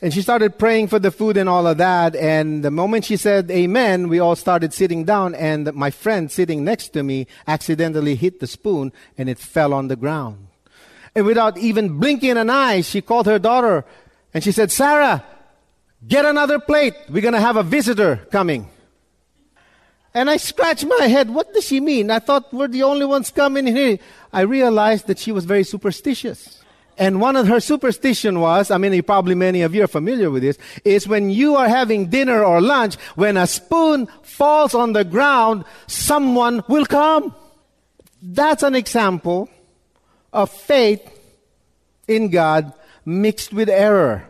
And 0.00 0.14
she 0.14 0.22
started 0.22 0.58
praying 0.58 0.88
for 0.88 1.00
the 1.00 1.10
food 1.10 1.36
and 1.36 1.48
all 1.48 1.66
of 1.66 1.78
that. 1.78 2.14
And 2.14 2.64
the 2.64 2.70
moment 2.70 3.04
she 3.04 3.16
said 3.16 3.50
amen, 3.50 4.08
we 4.08 4.20
all 4.20 4.36
started 4.36 4.72
sitting 4.72 5.04
down. 5.04 5.34
And 5.34 5.72
my 5.74 5.90
friend 5.90 6.30
sitting 6.30 6.64
next 6.64 6.90
to 6.90 7.02
me 7.02 7.26
accidentally 7.48 8.14
hit 8.14 8.38
the 8.38 8.46
spoon 8.46 8.92
and 9.16 9.28
it 9.28 9.38
fell 9.38 9.74
on 9.74 9.88
the 9.88 9.96
ground. 9.96 10.46
And 11.14 11.26
without 11.26 11.58
even 11.58 11.98
blinking 11.98 12.36
an 12.36 12.48
eye, 12.48 12.82
she 12.82 13.00
called 13.00 13.26
her 13.26 13.40
daughter 13.40 13.84
and 14.32 14.44
she 14.44 14.52
said, 14.52 14.70
Sarah, 14.70 15.24
get 16.06 16.24
another 16.24 16.60
plate. 16.60 16.94
We're 17.08 17.22
going 17.22 17.34
to 17.34 17.40
have 17.40 17.56
a 17.56 17.64
visitor 17.64 18.16
coming. 18.30 18.70
And 20.14 20.30
I 20.30 20.36
scratched 20.36 20.86
my 20.86 21.06
head. 21.06 21.28
What 21.28 21.52
does 21.52 21.64
she 21.64 21.80
mean? 21.80 22.10
I 22.10 22.20
thought 22.20 22.52
we're 22.52 22.68
the 22.68 22.84
only 22.84 23.04
ones 23.04 23.30
coming 23.30 23.66
here. 23.66 23.98
I 24.32 24.42
realized 24.42 25.08
that 25.08 25.18
she 25.18 25.32
was 25.32 25.44
very 25.44 25.64
superstitious. 25.64 26.62
And 26.98 27.20
one 27.20 27.36
of 27.36 27.46
her 27.46 27.60
superstition 27.60 28.40
was, 28.40 28.72
I 28.72 28.78
mean, 28.78 29.00
probably 29.04 29.36
many 29.36 29.62
of 29.62 29.74
you 29.74 29.84
are 29.84 29.88
familiar 29.88 30.30
with 30.30 30.42
this, 30.42 30.58
is 30.84 31.06
when 31.06 31.30
you 31.30 31.54
are 31.54 31.68
having 31.68 32.10
dinner 32.10 32.42
or 32.42 32.60
lunch, 32.60 32.96
when 33.14 33.36
a 33.36 33.46
spoon 33.46 34.08
falls 34.22 34.74
on 34.74 34.92
the 34.92 35.04
ground, 35.04 35.64
someone 35.86 36.64
will 36.68 36.84
come. 36.84 37.32
That's 38.20 38.64
an 38.64 38.74
example 38.74 39.48
of 40.32 40.50
faith 40.50 41.08
in 42.08 42.30
God 42.30 42.72
mixed 43.04 43.52
with 43.52 43.68
error. 43.68 44.28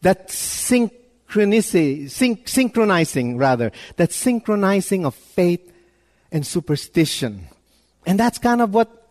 That 0.00 0.30
syn- 0.30 0.90
synchronizing 1.28 3.36
rather, 3.36 3.70
that 3.96 4.12
synchronizing 4.12 5.04
of 5.04 5.14
faith 5.14 5.70
and 6.32 6.46
superstition. 6.46 7.48
And 8.06 8.18
that's 8.18 8.38
kind 8.38 8.62
of 8.62 8.72
what 8.72 9.07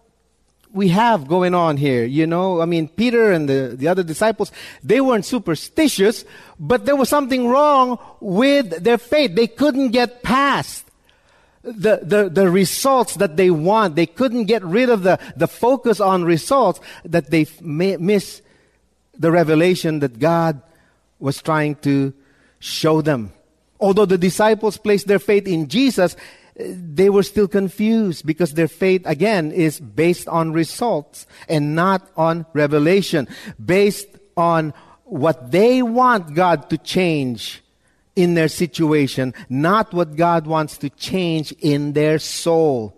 we 0.78 0.90
have 0.90 1.28
going 1.28 1.54
on 1.54 1.76
here. 1.76 2.06
You 2.06 2.28
know, 2.28 2.62
I 2.62 2.66
mean, 2.66 2.88
Peter 2.88 3.32
and 3.32 3.50
the, 3.50 3.76
the 3.76 3.88
other 3.88 4.04
disciples, 4.04 4.52
they 4.84 5.02
weren't 5.02 5.26
superstitious, 5.26 6.24
but 6.60 6.86
there 6.86 6.96
was 6.96 7.10
something 7.10 7.48
wrong 7.48 8.00
with 8.22 8.84
their 8.84 8.98
faith. 8.98 9.36
They 9.36 9.48
couldn't 9.48 9.90
get 9.90 10.24
past 10.24 10.86
the, 11.64 12.00
the, 12.02 12.30
the 12.30 12.50
results 12.50 13.16
that 13.16 13.36
they 13.36 13.50
want. 13.50 13.96
They 13.96 14.06
couldn't 14.06 14.46
get 14.46 14.64
rid 14.64 14.90
of 14.90 15.04
the, 15.04 15.20
the 15.36 15.48
focus 15.48 16.00
on 16.00 16.24
results 16.24 16.80
that 17.04 17.30
they 17.32 17.48
miss 17.62 18.42
the 19.18 19.32
revelation 19.32 20.00
that 20.00 20.20
God 20.20 20.62
was 21.20 21.42
trying 21.42 21.76
to 21.78 22.14
show 22.60 23.02
them. 23.02 23.34
Although 23.80 24.06
the 24.06 24.18
disciples 24.18 24.78
placed 24.78 25.08
their 25.08 25.20
faith 25.20 25.48
in 25.48 25.68
Jesus, 25.68 26.16
they 26.60 27.10
were 27.10 27.24
still 27.24 27.48
confused 27.48 28.26
because 28.26 28.54
their 28.54 28.68
faith, 28.68 29.04
again, 29.06 29.52
is 29.52 29.80
based 29.80 30.28
on 30.28 30.54
results 30.54 31.28
and 31.48 31.76
not 31.76 32.10
on 32.18 32.46
revelation, 32.54 33.28
based 33.64 34.08
on 34.36 34.74
what 35.04 35.52
they 35.52 35.82
want 35.82 36.34
God 36.34 36.70
to 36.70 36.78
change 36.78 37.64
in 38.16 38.34
their 38.34 38.48
situation, 38.48 39.34
not 39.50 39.94
what 39.94 40.16
God 40.16 40.48
wants 40.48 40.78
to 40.80 40.90
change 40.90 41.52
in 41.60 41.94
their 41.94 42.18
soul. 42.18 42.94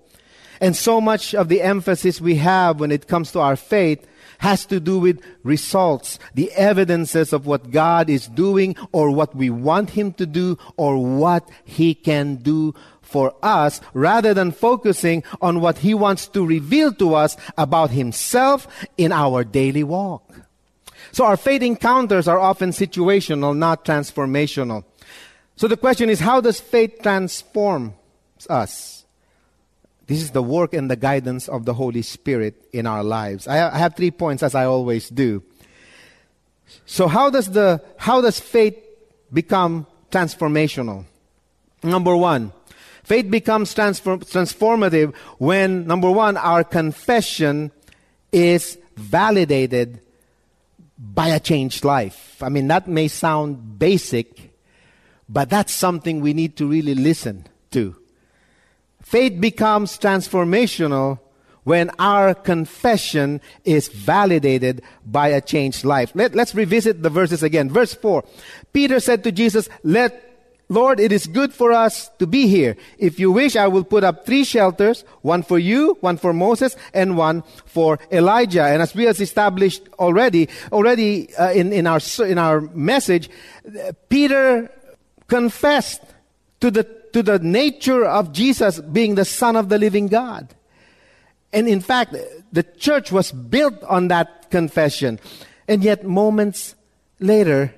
And 0.61 0.75
so 0.75 1.01
much 1.01 1.35
of 1.35 1.49
the 1.49 1.61
emphasis 1.61 2.21
we 2.21 2.35
have 2.35 2.79
when 2.79 2.91
it 2.91 3.07
comes 3.07 3.31
to 3.33 3.39
our 3.39 3.57
faith 3.57 4.05
has 4.39 4.65
to 4.65 4.79
do 4.79 4.99
with 4.99 5.21
results, 5.43 6.19
the 6.33 6.51
evidences 6.53 7.31
of 7.31 7.45
what 7.45 7.71
God 7.71 8.09
is 8.09 8.27
doing 8.27 8.75
or 8.91 9.11
what 9.11 9.35
we 9.35 9.49
want 9.49 9.91
Him 9.91 10.13
to 10.13 10.25
do 10.25 10.57
or 10.75 10.97
what 10.97 11.47
He 11.63 11.93
can 11.93 12.37
do 12.37 12.73
for 13.01 13.35
us 13.41 13.81
rather 13.93 14.33
than 14.33 14.51
focusing 14.51 15.23
on 15.41 15.61
what 15.61 15.79
He 15.79 15.93
wants 15.93 16.27
to 16.29 16.45
reveal 16.45 16.93
to 16.93 17.15
us 17.15 17.37
about 17.57 17.91
Himself 17.91 18.67
in 18.97 19.11
our 19.11 19.43
daily 19.43 19.83
walk. 19.83 20.23
So 21.11 21.25
our 21.25 21.37
faith 21.37 21.61
encounters 21.61 22.27
are 22.27 22.39
often 22.39 22.69
situational, 22.69 23.57
not 23.57 23.83
transformational. 23.83 24.83
So 25.55 25.67
the 25.67 25.77
question 25.77 26.09
is, 26.09 26.19
how 26.19 26.39
does 26.39 26.59
faith 26.59 26.99
transform 27.01 27.93
us? 28.49 28.98
This 30.09 30.21
is 30.21 30.31
the 30.31 30.43
work 30.43 30.73
and 30.73 30.91
the 30.91 30.97
guidance 30.97 31.47
of 31.47 31.63
the 31.63 31.73
Holy 31.73 32.01
Spirit 32.01 32.67
in 32.73 32.85
our 32.85 33.03
lives. 33.03 33.47
I 33.47 33.77
have 33.77 33.95
three 33.95 34.11
points 34.11 34.43
as 34.43 34.55
I 34.55 34.65
always 34.65 35.07
do. 35.07 35.43
So 36.85 37.07
how 37.07 37.29
does 37.29 37.51
the, 37.51 37.81
how 37.95 38.19
does 38.19 38.39
faith 38.39 38.75
become 39.31 39.87
transformational? 40.11 41.05
Number 41.83 42.17
one, 42.17 42.51
Faith 43.09 43.31
becomes 43.31 43.73
transform- 43.73 44.19
transformative 44.19 45.15
when, 45.39 45.87
number 45.87 46.11
one, 46.11 46.37
our 46.37 46.63
confession 46.63 47.71
is 48.31 48.77
validated 48.95 49.99
by 50.95 51.29
a 51.29 51.39
changed 51.39 51.83
life. 51.83 52.37
I 52.43 52.49
mean, 52.49 52.67
that 52.67 52.87
may 52.87 53.07
sound 53.07 53.79
basic, 53.79 54.53
but 55.27 55.49
that's 55.49 55.73
something 55.73 56.21
we 56.21 56.33
need 56.33 56.55
to 56.57 56.67
really 56.67 56.93
listen 56.93 57.47
to. 57.71 57.95
Faith 59.01 59.39
becomes 59.39 59.97
transformational 59.97 61.19
when 61.63 61.91
our 61.99 62.33
confession 62.33 63.41
is 63.63 63.89
validated 63.89 64.81
by 65.05 65.29
a 65.29 65.41
changed 65.41 65.85
life. 65.85 66.11
Let, 66.15 66.35
us 66.37 66.55
revisit 66.55 67.03
the 67.03 67.09
verses 67.09 67.43
again. 67.43 67.69
Verse 67.69 67.93
4. 67.93 68.23
Peter 68.73 68.99
said 68.99 69.23
to 69.23 69.31
Jesus, 69.31 69.69
Let 69.83 70.29
Lord, 70.71 70.99
it 70.99 71.11
is 71.11 71.25
good 71.25 71.51
for 71.51 71.71
us 71.71 72.09
to 72.19 72.27
be 72.27 72.47
here. 72.47 72.77
If 72.99 73.19
you 73.19 73.31
wish, 73.31 73.55
I 73.55 73.67
will 73.67 73.83
put 73.83 74.03
up 74.03 74.23
three 74.23 74.43
shelters, 74.43 75.03
one 75.23 75.41
for 75.41 75.57
you, 75.57 75.97
one 76.01 76.17
for 76.17 76.31
Moses, 76.31 76.75
and 76.93 77.17
one 77.17 77.41
for 77.65 77.97
Elijah. 78.11 78.65
And 78.65 78.79
as 78.79 78.93
we 78.93 79.05
have 79.05 79.19
established 79.19 79.81
already, 79.97 80.47
already 80.71 81.33
uh, 81.33 81.53
in, 81.53 81.73
in, 81.73 81.87
our, 81.87 81.99
in 82.19 82.37
our 82.37 82.61
message, 82.61 83.31
Peter 84.09 84.71
confessed 85.27 86.03
to 86.59 86.69
the, 86.69 86.87
to 87.13 87.23
the 87.23 87.39
nature 87.39 88.05
of 88.05 88.31
Jesus 88.31 88.79
being 88.79 89.15
the 89.15 89.25
Son 89.25 89.55
of 89.55 89.69
the 89.69 89.77
living 89.77 90.07
God. 90.07 90.53
And 91.51 91.67
in 91.67 91.81
fact, 91.81 92.15
the 92.51 92.63
church 92.63 93.11
was 93.11 93.31
built 93.31 93.83
on 93.83 94.09
that 94.09 94.49
confession. 94.49 95.19
And 95.67 95.83
yet, 95.83 96.03
moments 96.03 96.75
later, 97.19 97.73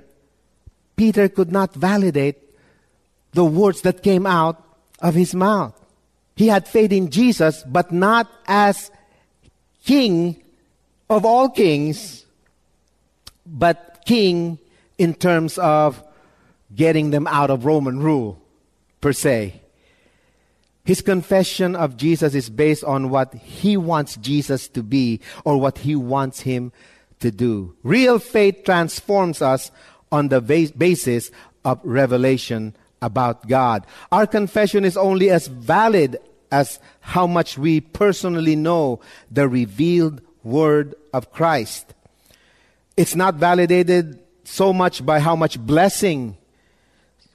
Peter 0.95 1.29
could 1.29 1.51
not 1.51 1.73
validate 1.73 2.37
the 3.33 3.45
words 3.45 3.81
that 3.81 4.03
came 4.03 4.25
out 4.25 4.61
of 4.99 5.15
his 5.15 5.33
mouth. 5.33 5.73
He 6.35 6.47
had 6.47 6.67
faith 6.67 6.91
in 6.91 7.09
Jesus, 7.09 7.63
but 7.67 7.91
not 7.91 8.29
as 8.45 8.91
king 9.85 10.41
of 11.09 11.25
all 11.25 11.49
kings, 11.49 12.25
but 13.45 14.03
king 14.05 14.59
in 14.97 15.13
terms 15.13 15.57
of 15.57 16.03
getting 16.75 17.11
them 17.11 17.27
out 17.27 17.49
of 17.49 17.65
Roman 17.65 17.99
rule, 17.99 18.41
per 19.01 19.11
se. 19.13 19.61
His 20.83 21.01
confession 21.01 21.75
of 21.75 21.97
Jesus 21.97 22.33
is 22.33 22.49
based 22.49 22.83
on 22.83 23.09
what 23.09 23.33
he 23.35 23.77
wants 23.77 24.15
Jesus 24.17 24.67
to 24.69 24.81
be 24.81 25.19
or 25.45 25.57
what 25.57 25.79
he 25.79 25.95
wants 25.95 26.41
him 26.41 26.71
to 27.19 27.31
do. 27.31 27.75
Real 27.83 28.17
faith 28.17 28.63
transforms 28.65 29.41
us 29.41 29.71
on 30.11 30.29
the 30.29 30.41
basis 30.41 31.29
of 31.63 31.79
revelation 31.83 32.75
about 33.01 33.47
God. 33.47 33.85
Our 34.11 34.25
confession 34.25 34.85
is 34.85 34.97
only 34.97 35.29
as 35.29 35.47
valid 35.47 36.17
as 36.51 36.79
how 36.99 37.27
much 37.27 37.57
we 37.57 37.81
personally 37.81 38.55
know 38.55 38.99
the 39.29 39.47
revealed 39.47 40.21
word 40.43 40.95
of 41.13 41.31
Christ. 41.31 41.93
It's 42.97 43.15
not 43.15 43.35
validated 43.35 44.19
so 44.43 44.73
much 44.73 45.05
by 45.05 45.19
how 45.19 45.35
much 45.35 45.59
blessing 45.59 46.37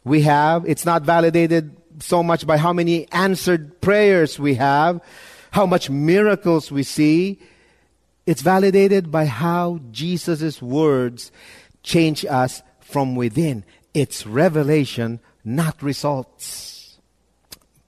we 0.07 0.23
have. 0.23 0.64
It's 0.66 0.87
not 0.87 1.03
validated 1.03 1.77
so 1.99 2.23
much 2.23 2.47
by 2.47 2.59
how 2.59 2.73
many 2.73 3.11
answered 3.11 3.81
prayers 3.81 4.38
we 4.38 4.55
have, 4.55 5.01
how 5.51 5.66
much 5.66 5.90
miracles 5.90 6.71
we 6.71 6.85
see. 6.85 7.40
It's 8.25 8.40
validated 8.40 9.11
by 9.11 9.27
how 9.27 9.81
Jesus' 9.90 10.62
words 10.62 11.33
change 11.83 12.25
us 12.25 12.62
from 12.81 13.16
within. 13.16 13.64
It's 13.95 14.27
revelation 14.27 15.19
not 15.45 15.83
results. 15.83 16.99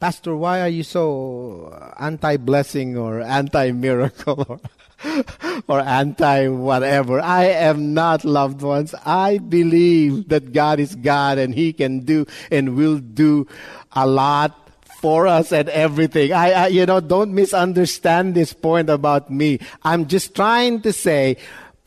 Pastor, 0.01 0.35
why 0.35 0.61
are 0.61 0.69
you 0.69 0.83
so 0.83 1.77
anti 2.01 2.37
blessing 2.37 2.97
or 2.97 3.21
anti 3.21 3.71
miracle 3.71 4.61
or, 5.69 5.81
anti 5.81 6.49
whatever? 6.49 7.21
I 7.21 7.45
am 7.45 7.95
not 7.95 8.25
loved 8.25 8.63
ones. 8.63 8.95
I 9.05 9.39
believe 9.39 10.29
that 10.29 10.53
God 10.53 10.81
is 10.81 10.95
God 10.95 11.39
and 11.39 11.55
He 11.55 11.73
can 11.73 12.01
do 12.01 12.27
and 12.51 12.77
will 12.77 12.99
do 12.99 13.47
a 13.93 14.07
lot 14.07 14.71
for 15.01 15.27
us 15.27 15.53
and 15.53 15.69
everything. 15.69 16.33
I, 16.33 16.51
I, 16.51 16.67
you 16.69 16.85
know, 16.85 17.01
don't 17.01 17.33
misunderstand 17.33 18.35
this 18.35 18.53
point 18.53 18.91
about 18.91 19.31
me. 19.31 19.61
I'm 19.85 20.09
just 20.09 20.35
trying 20.35 20.83
to 20.83 20.93
say 20.93 21.37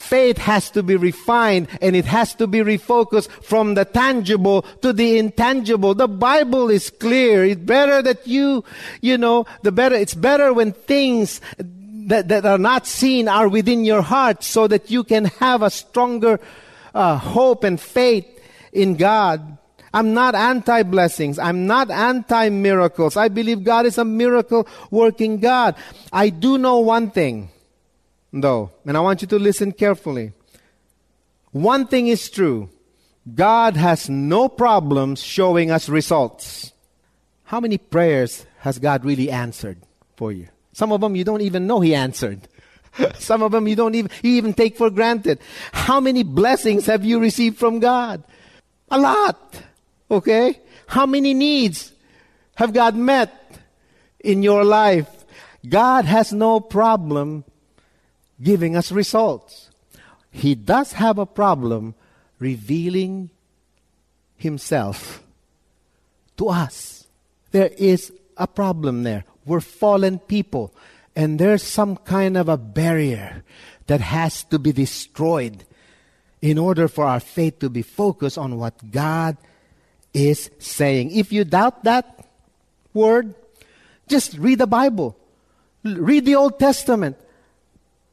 Faith 0.01 0.39
has 0.39 0.71
to 0.71 0.81
be 0.81 0.95
refined 0.95 1.67
and 1.79 1.95
it 1.95 2.05
has 2.05 2.33
to 2.35 2.47
be 2.47 2.59
refocused 2.59 3.29
from 3.43 3.75
the 3.75 3.85
tangible 3.85 4.63
to 4.81 4.91
the 4.91 5.19
intangible. 5.19 5.93
The 5.93 6.07
Bible 6.07 6.71
is 6.71 6.89
clear. 6.89 7.45
It's 7.45 7.61
better 7.61 8.01
that 8.01 8.25
you, 8.25 8.65
you 9.01 9.17
know, 9.17 9.45
the 9.61 9.71
better, 9.71 9.95
it's 9.95 10.15
better 10.15 10.53
when 10.53 10.73
things 10.73 11.39
that, 12.07 12.27
that 12.29 12.45
are 12.45 12.57
not 12.57 12.87
seen 12.87 13.27
are 13.27 13.47
within 13.47 13.85
your 13.85 14.01
heart 14.01 14.43
so 14.43 14.67
that 14.67 14.89
you 14.91 15.03
can 15.03 15.25
have 15.25 15.61
a 15.61 15.69
stronger 15.69 16.39
uh, 16.93 17.17
hope 17.17 17.63
and 17.63 17.79
faith 17.79 18.27
in 18.71 18.95
God. 18.95 19.57
I'm 19.93 20.13
not 20.13 20.35
anti 20.35 20.83
blessings. 20.83 21.37
I'm 21.37 21.67
not 21.67 21.91
anti 21.91 22.49
miracles. 22.49 23.17
I 23.17 23.27
believe 23.27 23.63
God 23.63 23.85
is 23.85 23.97
a 23.97 24.05
miracle 24.05 24.67
working 24.89 25.39
God. 25.39 25.75
I 26.13 26.29
do 26.29 26.57
know 26.57 26.79
one 26.79 27.11
thing 27.11 27.49
though, 28.31 28.71
and 28.85 28.95
I 28.95 29.01
want 29.01 29.21
you 29.21 29.27
to 29.29 29.39
listen 29.39 29.73
carefully. 29.73 30.31
One 31.51 31.87
thing 31.87 32.07
is 32.07 32.29
true 32.29 32.69
God 33.35 33.75
has 33.75 34.09
no 34.09 34.47
problems 34.47 35.21
showing 35.21 35.69
us 35.71 35.89
results. 35.89 36.71
How 37.43 37.59
many 37.59 37.77
prayers 37.77 38.45
has 38.59 38.79
God 38.79 39.03
really 39.03 39.29
answered 39.29 39.77
for 40.15 40.31
you? 40.31 40.47
Some 40.73 40.91
of 40.91 41.01
them 41.01 41.15
you 41.15 41.23
don't 41.23 41.41
even 41.41 41.67
know 41.67 41.79
He 41.79 41.95
answered. 41.95 42.47
Some 43.15 43.41
of 43.41 43.51
them 43.51 43.67
you 43.67 43.75
don't 43.75 43.95
even, 43.95 44.11
you 44.21 44.31
even 44.31 44.53
take 44.53 44.77
for 44.77 44.89
granted. 44.89 45.39
How 45.71 45.99
many 45.99 46.23
blessings 46.23 46.85
have 46.85 47.05
you 47.05 47.19
received 47.19 47.57
from 47.57 47.79
God? 47.79 48.23
A 48.89 48.99
lot. 48.99 49.61
Okay? 50.09 50.59
How 50.87 51.05
many 51.05 51.33
needs 51.33 51.93
have 52.55 52.73
God 52.73 52.95
met 52.95 53.33
in 54.19 54.43
your 54.43 54.63
life? 54.63 55.07
God 55.67 56.05
has 56.05 56.33
no 56.33 56.59
problem 56.59 57.45
giving 58.41 58.75
us 58.75 58.91
results. 58.91 59.69
He 60.31 60.55
does 60.55 60.93
have 60.93 61.17
a 61.17 61.25
problem 61.25 61.95
revealing 62.39 63.29
himself 64.35 65.23
to 66.37 66.49
us. 66.49 67.07
There 67.51 67.69
is 67.77 68.11
a 68.37 68.47
problem 68.47 69.03
there. 69.03 69.25
We're 69.45 69.61
fallen 69.61 70.19
people. 70.19 70.73
And 71.15 71.39
there's 71.39 71.63
some 71.63 71.97
kind 71.97 72.37
of 72.37 72.47
a 72.47 72.57
barrier 72.57 73.43
that 73.87 74.01
has 74.01 74.43
to 74.45 74.59
be 74.59 74.71
destroyed 74.71 75.65
in 76.41 76.57
order 76.57 76.87
for 76.87 77.05
our 77.05 77.19
faith 77.19 77.59
to 77.59 77.69
be 77.69 77.81
focused 77.81 78.37
on 78.37 78.57
what 78.57 78.91
God 78.91 79.37
is 80.13 80.49
saying. 80.59 81.11
If 81.11 81.31
you 81.31 81.43
doubt 81.43 81.83
that 81.83 82.27
word, 82.93 83.35
just 84.07 84.37
read 84.37 84.59
the 84.59 84.67
Bible. 84.67 85.15
Read 85.83 86.25
the 86.25 86.35
Old 86.35 86.59
Testament. 86.59 87.17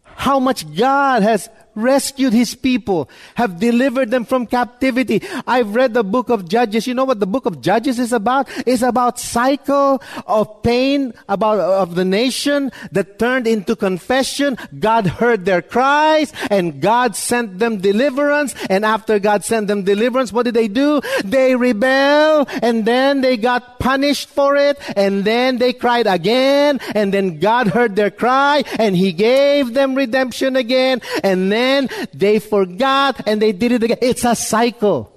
How 0.03 0.39
much 0.41 0.65
God 0.75 1.23
has 1.23 1.49
rescued 1.79 2.33
his 2.33 2.55
people, 2.55 3.09
have 3.37 3.59
delivered 3.61 4.11
them 4.11 4.25
from 4.25 4.47
captivity. 4.47 5.23
I've 5.47 5.75
read 5.75 5.95
the 5.95 6.05
book 6.05 6.29
of 6.29 6.49
Judges. 6.49 6.87
You 6.87 6.95
know 6.95 7.05
what 7.05 7.21
the 7.21 7.27
book 7.27 7.47
of 7.47 7.61
Judges 7.61 7.99
is 7.99 8.13
about? 8.13 8.49
It's 8.67 8.83
about 8.83 9.19
cycle 9.19 10.03
of 10.27 10.63
pain 10.63 11.15
about 11.29 11.61
of 11.61 11.95
the 11.95 12.05
nation 12.05 12.73
that 12.93 13.19
turned 13.19 13.47
into 13.47 13.77
confession. 13.77 14.59
God 14.79 15.07
heard 15.07 15.45
their 15.45 15.63
cries 15.63 16.33
and 16.51 16.83
God 16.83 17.15
sent 17.15 17.59
them 17.59 17.79
deliverance. 17.79 18.55
And 18.69 18.85
after 18.85 19.19
God 19.19 19.45
sent 19.45 19.69
them 19.69 19.85
deliverance, 19.85 20.33
what 20.33 20.45
did 20.45 20.55
they 20.55 20.69
do? 20.69 21.01
They 21.25 21.55
rebel 21.55 22.47
and 22.63 22.85
then 22.85 23.21
they 23.21 23.37
got 23.37 23.79
punished 23.79 24.29
for 24.29 24.57
it 24.57 24.79
and 24.97 25.25
then 25.25 25.59
they 25.59 25.73
cried 25.73 26.07
again 26.07 26.81
and 26.95 27.15
then 27.15 27.39
God 27.39 27.69
heard 27.69 27.95
their 27.95 28.11
cry 28.11 28.65
and 28.79 28.97
he 28.97 29.13
gave 29.13 29.75
them 29.75 29.95
redemption 29.95 30.57
again 30.57 31.01
and 31.23 31.53
then 31.53 31.68
again, 31.69 32.09
they 32.13 32.39
forgot, 32.39 33.27
and 33.27 33.41
they 33.41 33.53
did 33.53 33.73
it 33.73 33.83
again. 33.83 33.99
It's 34.01 34.25
a 34.25 34.35
cycle. 34.35 35.13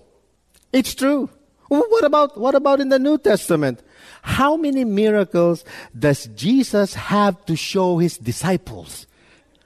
It's 0.71 0.95
true. 0.95 1.29
What 1.67 2.03
about, 2.03 2.37
what 2.37 2.55
about 2.55 2.81
in 2.81 2.89
the 2.89 2.99
New 2.99 3.17
Testament? 3.17 3.81
How 4.21 4.57
many 4.57 4.83
miracles 4.83 5.63
does 5.97 6.27
Jesus 6.35 6.93
have 6.93 7.45
to 7.45 7.55
show 7.55 7.97
his 7.97 8.17
disciples? 8.17 9.07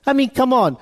I 0.06 0.14
mean, 0.14 0.30
come 0.30 0.54
on. 0.54 0.78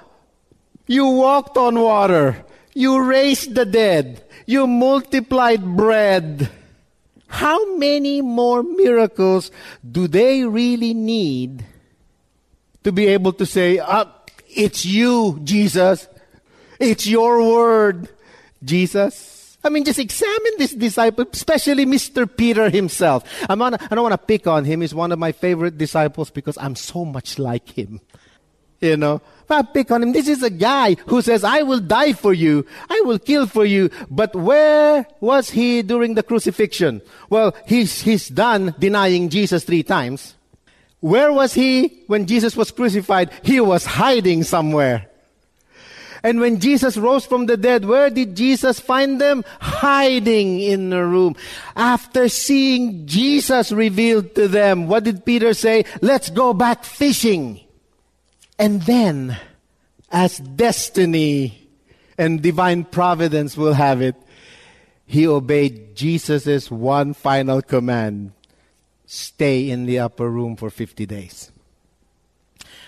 You 0.85 1.07
walked 1.07 1.57
on 1.57 1.79
water. 1.79 2.43
You 2.73 3.03
raised 3.03 3.55
the 3.55 3.65
dead. 3.65 4.23
You 4.45 4.67
multiplied 4.67 5.63
bread. 5.63 6.49
How 7.27 7.77
many 7.77 8.21
more 8.21 8.61
miracles 8.61 9.49
do 9.79 10.07
they 10.07 10.43
really 10.43 10.93
need 10.93 11.65
to 12.83 12.91
be 12.91 13.07
able 13.07 13.31
to 13.33 13.45
say, 13.45 13.79
uh, 13.79 14.05
it's 14.55 14.85
you, 14.85 15.39
Jesus. 15.43 16.07
It's 16.79 17.07
your 17.07 17.41
word, 17.41 18.09
Jesus. 18.63 19.57
I 19.63 19.69
mean, 19.69 19.85
just 19.85 19.99
examine 19.99 20.53
this 20.57 20.73
disciple, 20.73 21.25
especially 21.31 21.85
Mr. 21.85 22.27
Peter 22.27 22.69
himself. 22.69 23.23
I'm 23.49 23.59
not, 23.59 23.81
I 23.81 23.95
don't 23.95 24.03
want 24.03 24.13
to 24.13 24.17
pick 24.17 24.45
on 24.45 24.65
him. 24.65 24.81
He's 24.81 24.93
one 24.93 25.11
of 25.11 25.19
my 25.19 25.31
favorite 25.31 25.77
disciples 25.77 26.29
because 26.29 26.57
I'm 26.57 26.75
so 26.75 27.05
much 27.05 27.39
like 27.39 27.69
him. 27.69 28.01
You 28.81 28.97
know, 28.97 29.21
if 29.43 29.49
I 29.49 29.61
pick 29.61 29.91
on 29.91 30.03
him, 30.03 30.11
this 30.11 30.27
is 30.27 30.43
a 30.43 30.49
guy 30.49 30.95
who 31.07 31.21
says, 31.21 31.45
I 31.45 31.61
will 31.61 31.79
die 31.79 32.11
for 32.11 32.33
you. 32.33 32.65
I 32.89 33.01
will 33.05 33.17
kill 33.17 33.47
for 33.47 33.63
you. 33.63 33.89
But 34.09 34.35
where 34.35 35.07
was 35.21 35.51
he 35.51 35.81
during 35.81 36.15
the 36.15 36.23
crucifixion? 36.23 37.01
Well, 37.29 37.55
he's, 37.65 38.01
he's 38.01 38.27
done 38.27 38.75
denying 38.77 39.29
Jesus 39.29 39.63
three 39.63 39.83
times. 39.83 40.35
Where 41.03 41.33
was 41.33 41.53
he 41.53 42.05
when 42.07 42.27
Jesus 42.27 42.55
was 42.55 42.71
crucified? 42.71 43.29
He 43.43 43.59
was 43.59 43.83
hiding 43.83 44.43
somewhere. 44.43 45.09
And 46.23 46.39
when 46.39 46.61
Jesus 46.61 46.95
rose 46.95 47.25
from 47.25 47.45
the 47.45 47.57
dead, 47.57 47.83
where 47.83 48.09
did 48.09 48.37
Jesus 48.37 48.79
find 48.79 49.19
them? 49.19 49.43
Hiding 49.59 50.61
in 50.61 50.93
a 50.93 51.05
room. 51.05 51.35
After 51.75 52.29
seeing 52.29 53.05
Jesus 53.05 53.73
revealed 53.73 54.33
to 54.35 54.47
them, 54.47 54.87
what 54.87 55.03
did 55.03 55.25
Peter 55.25 55.53
say? 55.53 55.83
Let's 55.99 56.29
go 56.29 56.53
back 56.53 56.85
fishing. 56.85 57.59
And 58.57 58.81
then, 58.83 59.35
as 60.09 60.37
destiny 60.37 61.67
and 62.17 62.41
divine 62.41 62.85
providence 62.85 63.57
will 63.57 63.73
have 63.73 64.01
it, 64.01 64.15
he 65.05 65.27
obeyed 65.27 65.97
Jesus' 65.97 66.71
one 66.71 67.13
final 67.13 67.61
command 67.61 68.31
stay 69.05 69.69
in 69.69 69.85
the 69.85 69.99
upper 69.99 70.29
room 70.29 70.55
for 70.55 70.69
50 70.69 71.05
days. 71.05 71.51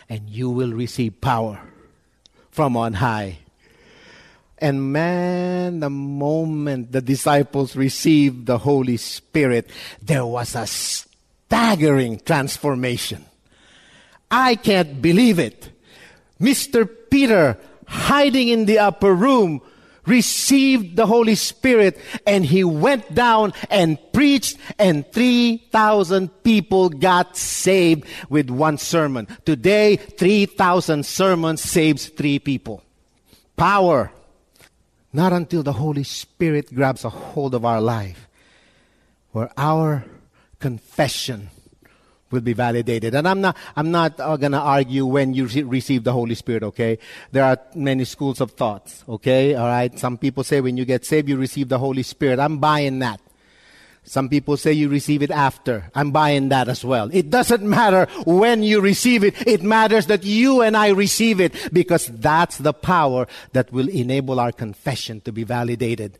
And 0.10 0.30
you 0.30 0.49
will 0.49 0.73
receive 0.73 1.19
power 1.21 1.60
from 2.51 2.78
on 2.78 2.93
high. 2.93 3.39
And 4.58 4.93
man, 4.93 5.82
the 5.82 5.89
moment 5.89 6.91
the 6.91 7.01
disciples 7.01 7.75
received 7.75 8.45
the 8.45 8.60
Holy 8.60 8.97
Spirit, 8.97 9.69
there 10.01 10.25
was 10.25 10.56
a 10.56 10.65
staggering 10.65 12.19
transformation. 12.19 13.25
I 14.32 14.56
can't 14.56 15.01
believe 15.01 15.39
it. 15.39 15.69
Mr. 16.39 16.89
Peter, 17.10 17.58
hiding 17.88 18.49
in 18.49 18.65
the 18.65 18.80
upper 18.80 19.13
room, 19.13 19.62
received 20.06 20.96
the 20.96 21.06
Holy 21.06 21.36
Spirit 21.36 22.00
and 22.26 22.46
he 22.46 22.63
went 22.63 23.13
down 23.13 23.54
and 23.70 23.98
preached 24.13 24.58
and 24.80 25.10
3,000 25.12 26.44
people 26.44 26.89
got 26.89 27.38
saved 27.38 28.06
with 28.30 28.50
one 28.50 28.78
sermon. 28.78 29.28
Today, 29.46 29.96
3,000 29.96 31.06
sermons 31.06 31.62
saves 31.62 32.08
three 32.08 32.39
people. 32.39 32.84
Power. 33.56 34.12
Not 35.13 35.32
until 35.32 35.63
the 35.63 35.74
Holy 35.74 36.04
Spirit 36.04 36.74
grabs 36.76 37.06
a 37.06 37.10
hold 37.10 37.56
of 37.56 37.63
our 37.63 37.80
life 37.80 38.28
where 39.32 39.50
our 39.58 40.06
confession 40.60 41.50
will 42.36 42.41
be 42.41 42.54
validated. 42.54 43.15
And 43.15 43.28
I'm 43.28 43.41
not, 43.41 43.58
I'm 43.76 43.89
not 43.89 44.19
uh, 44.19 44.38
going 44.38 44.52
to 44.52 44.60
argue 44.60 45.06
when 45.06 45.34
you 45.34 45.48
re- 45.48 45.63
receive 45.63 46.04
the 46.04 46.13
Holy 46.13 46.36
Spirit, 46.36 46.62
okay? 46.63 47.00
There 47.32 47.43
are 47.43 47.58
many 47.74 48.06
schools 48.06 48.41
of 48.41 48.52
thoughts, 48.52 49.04
okay? 49.10 49.56
All 49.56 49.67
right? 49.67 49.98
Some 49.98 50.19
people 50.19 50.43
say 50.43 50.62
when 50.62 50.78
you 50.78 50.86
get 50.86 51.06
saved, 51.06 51.28
you 51.28 51.38
receive 51.38 51.69
the 51.69 51.80
Holy 51.80 52.04
Spirit. 52.04 52.39
I'm 52.39 52.60
buying 52.60 53.00
that. 53.00 53.19
Some 54.04 54.30
people 54.30 54.56
say 54.56 54.71
you 54.71 54.88
receive 54.88 55.24
it 55.24 55.32
after. 55.32 55.89
I'm 55.95 56.12
buying 56.12 56.50
that 56.50 56.69
as 56.69 56.86
well. 56.86 57.10
It 57.12 57.32
doesn't 57.32 57.63
matter 57.63 58.06
when 58.26 58.62
you 58.62 58.80
receive 58.80 59.24
it. 59.24 59.48
It 59.48 59.63
matters 59.63 60.06
that 60.08 60.24
you 60.24 60.62
and 60.62 60.78
I 60.78 60.89
receive 60.89 61.41
it 61.41 61.74
because 61.74 62.06
that's 62.08 62.60
the 62.60 62.74
power 62.74 63.26
that 63.54 63.74
will 63.74 63.89
enable 63.89 64.39
our 64.39 64.52
confession 64.52 65.21
to 65.21 65.32
be 65.32 65.43
validated. 65.43 66.19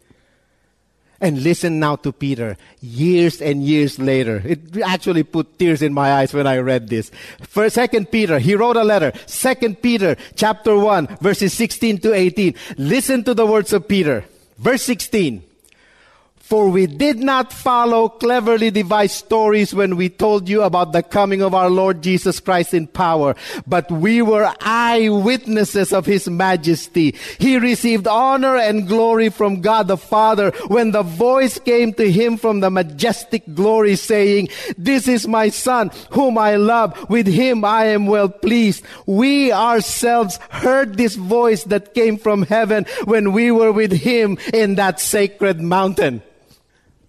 And 1.21 1.43
listen 1.43 1.80
now 1.80 1.95
to 1.97 2.12
Peter, 2.12 2.58
years 2.82 3.41
and 3.41 3.63
years 3.63 3.99
later. 3.99 4.41
It 4.43 4.78
actually 4.84 5.23
put 5.23 5.58
tears 5.58 5.82
in 5.82 5.93
my 5.93 6.12
eyes 6.12 6.34
when 6.34 6.45
I 6.45 6.58
read 6.58 6.89
this. 6.89 7.10
For 7.41 7.69
second 7.69 8.12
Peter, 8.12 8.39
he 8.39 8.56
wrote 8.56 8.75
a 8.75 8.84
letter. 8.84 9.13
Second 9.25 9.82
Peter, 9.82 10.17
chapter 10.36 10.78
1, 10.78 11.17
verses 11.21 11.54
16 11.54 11.99
to 11.99 12.13
18. 12.13 12.56
Listen 12.78 13.23
to 13.23 13.34
the 13.34 13.45
words 13.45 13.71
of 13.71 13.88
Peter. 13.88 14.25
Verse 14.58 14.84
16. 14.84 15.44
For 16.45 16.69
we 16.69 16.86
did 16.86 17.17
not 17.17 17.51
follow 17.51 18.08
cleverly 18.08 18.69
devised 18.69 19.15
stories 19.15 19.73
when 19.73 19.95
we 19.95 20.10
told 20.10 20.47
you 20.47 20.62
about 20.62 20.91
the 20.91 21.01
coming 21.01 21.41
of 21.41 21.55
our 21.55 21.71
Lord 21.71 22.03
Jesus 22.03 22.39
Christ 22.39 22.75
in 22.75 22.86
power, 22.86 23.34
but 23.65 23.91
we 23.91 24.21
were 24.21 24.53
eyewitnesses 24.62 25.91
of 25.91 26.05
His 26.05 26.29
majesty. 26.29 27.15
He 27.39 27.58
received 27.58 28.05
honor 28.05 28.58
and 28.58 28.88
glory 28.88 29.29
from 29.29 29.62
God 29.62 29.88
the 29.88 29.97
Father 29.97 30.51
when 30.67 30.91
the 30.91 31.01
voice 31.01 31.58
came 31.58 31.93
to 31.93 32.12
Him 32.12 32.38
from 32.38 32.60
the 32.60 32.69
majestic 32.69 33.41
glory 33.55 33.95
saying, 33.95 34.49
This 34.77 35.08
is 35.08 35.27
my 35.27 35.49
Son 35.49 35.89
whom 36.12 36.38
I 36.38 36.58
love. 36.58 37.10
With 37.10 37.25
Him 37.25 37.65
I 37.65 37.86
am 37.86 38.05
well 38.05 38.29
pleased. 38.29 38.86
We 39.08 39.51
ourselves 39.51 40.38
heard 40.51 40.95
this 40.95 41.15
voice 41.15 41.63
that 41.63 41.95
came 41.95 42.19
from 42.19 42.43
heaven 42.43 42.86
when 43.05 43.31
we 43.31 43.49
were 43.49 43.71
with 43.71 43.91
Him 43.91 44.38
in 44.53 44.75
that 44.75 44.99
sacred 44.99 45.60
mountain. 45.60 46.21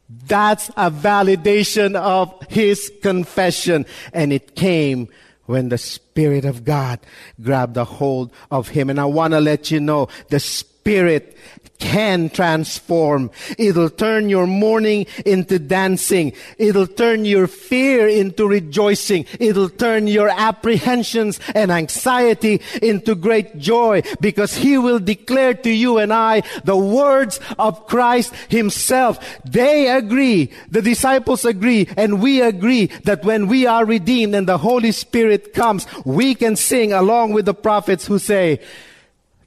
That's 0.08 0.68
a 0.70 0.90
validation 0.90 1.96
of 1.96 2.34
his 2.48 2.92
confession. 3.02 3.86
And 4.12 4.32
it 4.32 4.54
came 4.54 5.08
when 5.46 5.68
the 5.68 5.78
Spirit 5.78 6.44
of 6.44 6.64
God 6.64 7.00
grabbed 7.42 7.76
a 7.76 7.84
hold 7.84 8.32
of 8.50 8.68
him. 8.68 8.90
And 8.90 9.00
I 9.00 9.04
want 9.04 9.32
to 9.32 9.40
let 9.40 9.70
you 9.70 9.80
know 9.80 10.08
the 10.28 10.40
Spirit 10.40 11.36
can 11.78 12.30
transform. 12.30 13.30
It'll 13.58 13.90
turn 13.90 14.28
your 14.28 14.46
mourning 14.46 15.06
into 15.24 15.58
dancing. 15.58 16.32
It'll 16.58 16.86
turn 16.86 17.24
your 17.24 17.46
fear 17.46 18.08
into 18.08 18.46
rejoicing. 18.46 19.26
It'll 19.38 19.68
turn 19.68 20.06
your 20.06 20.28
apprehensions 20.28 21.40
and 21.54 21.70
anxiety 21.70 22.60
into 22.82 23.14
great 23.14 23.58
joy 23.58 24.02
because 24.20 24.56
He 24.56 24.78
will 24.78 24.98
declare 24.98 25.54
to 25.54 25.70
you 25.70 25.98
and 25.98 26.12
I 26.12 26.42
the 26.64 26.76
words 26.76 27.40
of 27.58 27.86
Christ 27.86 28.34
Himself. 28.48 29.18
They 29.44 29.88
agree. 29.88 30.50
The 30.70 30.82
disciples 30.82 31.44
agree 31.44 31.88
and 31.96 32.20
we 32.20 32.40
agree 32.40 32.86
that 33.04 33.24
when 33.24 33.46
we 33.46 33.66
are 33.66 33.84
redeemed 33.84 34.34
and 34.34 34.48
the 34.48 34.58
Holy 34.58 34.92
Spirit 34.92 35.52
comes, 35.54 35.86
we 36.04 36.34
can 36.34 36.56
sing 36.56 36.92
along 36.92 37.32
with 37.32 37.46
the 37.46 37.54
prophets 37.54 38.06
who 38.06 38.18
say, 38.18 38.60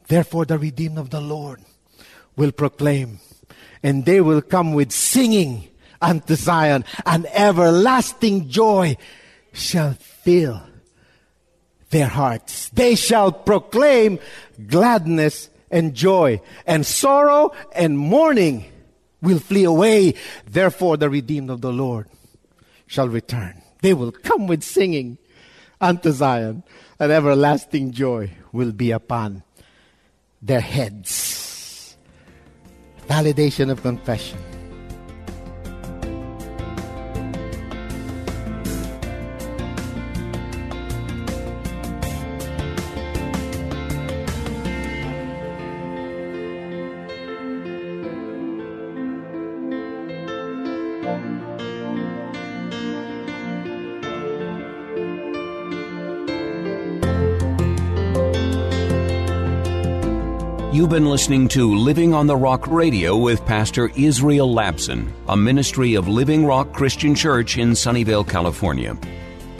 Therefore 0.07 0.45
the 0.45 0.57
redeemed 0.57 0.97
of 0.97 1.11
the 1.11 1.21
Lord 1.21 1.61
will 2.39 2.53
proclaim. 2.53 3.19
And 3.83 4.05
they 4.05 4.21
will 4.21 4.41
come 4.41 4.73
with 4.73 4.93
singing 4.93 5.67
unto 6.01 6.35
Zion, 6.35 6.85
and 7.05 7.27
everlasting 7.33 8.47
joy 8.47 8.95
shall 9.51 9.93
fill 9.93 10.61
their 11.89 12.07
hearts. 12.07 12.69
They 12.69 12.95
shall 12.95 13.33
proclaim 13.33 14.19
gladness 14.67 15.49
and 15.69 15.93
joy, 15.93 16.39
and 16.65 16.85
sorrow 16.85 17.51
and 17.75 17.97
mourning 17.97 18.65
will 19.21 19.39
flee 19.39 19.65
away. 19.65 20.13
Therefore, 20.47 20.95
the 20.95 21.09
redeemed 21.09 21.49
of 21.49 21.59
the 21.59 21.73
Lord 21.73 22.07
shall 22.87 23.09
return. 23.09 23.61
They 23.81 23.93
will 23.93 24.13
come 24.13 24.47
with 24.47 24.63
singing 24.63 25.17
unto 25.81 26.11
Zion, 26.11 26.63
and 26.99 27.11
everlasting 27.11 27.91
joy 27.91 28.31
will 28.53 28.71
be 28.71 28.91
upon 28.91 29.43
their 30.41 30.61
heads. 30.61 31.48
Validation 33.09 33.71
of 33.71 33.81
confession. 33.81 34.37
You've 60.71 60.91
been 60.91 61.09
listening 61.09 61.47
to 61.49 61.75
Living 61.75 62.13
on 62.13 62.25
the 62.27 62.37
Rock 62.37 62.67
Radio 62.67 63.17
with 63.17 63.43
Pastor 63.43 63.89
Israel 63.95 64.53
Labson, 64.53 65.11
a 65.27 65.35
ministry 65.35 65.95
of 65.95 66.07
Living 66.07 66.45
Rock 66.45 66.73
Christian 66.73 67.15
Church 67.15 67.57
in 67.57 67.71
Sunnyvale, 67.71 68.29
California. 68.29 68.95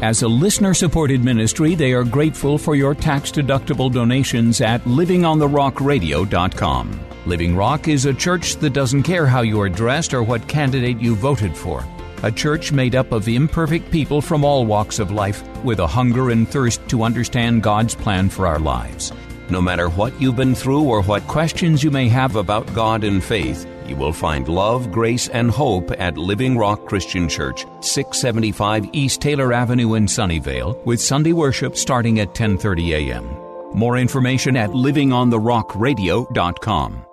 As 0.03 0.21
a 0.21 0.27
listener 0.27 0.75
supported 0.75 1.23
ministry, 1.23 1.73
they 1.73 1.93
are 1.93 2.03
grateful 2.03 2.59
for 2.59 2.75
your 2.75 2.93
tax 2.93 3.31
deductible 3.31 3.91
donations 3.91 4.61
at 4.61 4.83
livingontherockradio.com. 4.83 6.99
Living 7.25 7.55
Rock 7.55 7.87
is 7.87 8.05
a 8.05 8.13
church 8.13 8.57
that 8.57 8.73
doesn't 8.73 9.01
care 9.01 9.25
how 9.25 9.41
you 9.41 9.59
are 9.59 9.67
dressed 9.67 10.13
or 10.13 10.21
what 10.21 10.47
candidate 10.47 10.99
you 10.99 11.15
voted 11.15 11.57
for. 11.57 11.83
A 12.21 12.31
church 12.31 12.71
made 12.71 12.93
up 12.93 13.11
of 13.11 13.27
imperfect 13.27 13.89
people 13.89 14.21
from 14.21 14.45
all 14.45 14.63
walks 14.63 14.99
of 14.99 15.09
life 15.09 15.41
with 15.63 15.79
a 15.79 15.87
hunger 15.87 16.29
and 16.29 16.47
thirst 16.47 16.87
to 16.89 17.01
understand 17.01 17.63
God's 17.63 17.95
plan 17.95 18.29
for 18.29 18.45
our 18.45 18.59
lives. 18.59 19.11
No 19.49 19.61
matter 19.61 19.89
what 19.89 20.19
you've 20.21 20.35
been 20.35 20.53
through 20.53 20.83
or 20.83 21.01
what 21.01 21.25
questions 21.27 21.83
you 21.83 21.89
may 21.89 22.07
have 22.07 22.35
about 22.35 22.71
God 22.75 23.03
and 23.03 23.23
faith, 23.23 23.65
you 23.87 23.95
will 23.95 24.13
find 24.13 24.47
love, 24.47 24.91
grace, 24.91 25.27
and 25.29 25.49
hope 25.49 25.91
at 25.99 26.15
Living 26.17 26.55
Rock 26.55 26.85
Christian 26.85 27.27
Church, 27.27 27.65
675 27.81 28.89
East 28.93 29.21
Taylor 29.21 29.51
Avenue 29.51 29.95
in 29.95 30.05
Sunnyvale, 30.05 30.85
with 30.85 31.01
Sunday 31.01 31.33
worship 31.33 31.75
starting 31.75 32.19
at 32.19 32.35
10:30 32.35 33.09
a.m. 33.09 33.25
More 33.73 33.97
information 33.97 34.55
at 34.55 34.69
livingontherockradio.com. 34.69 37.08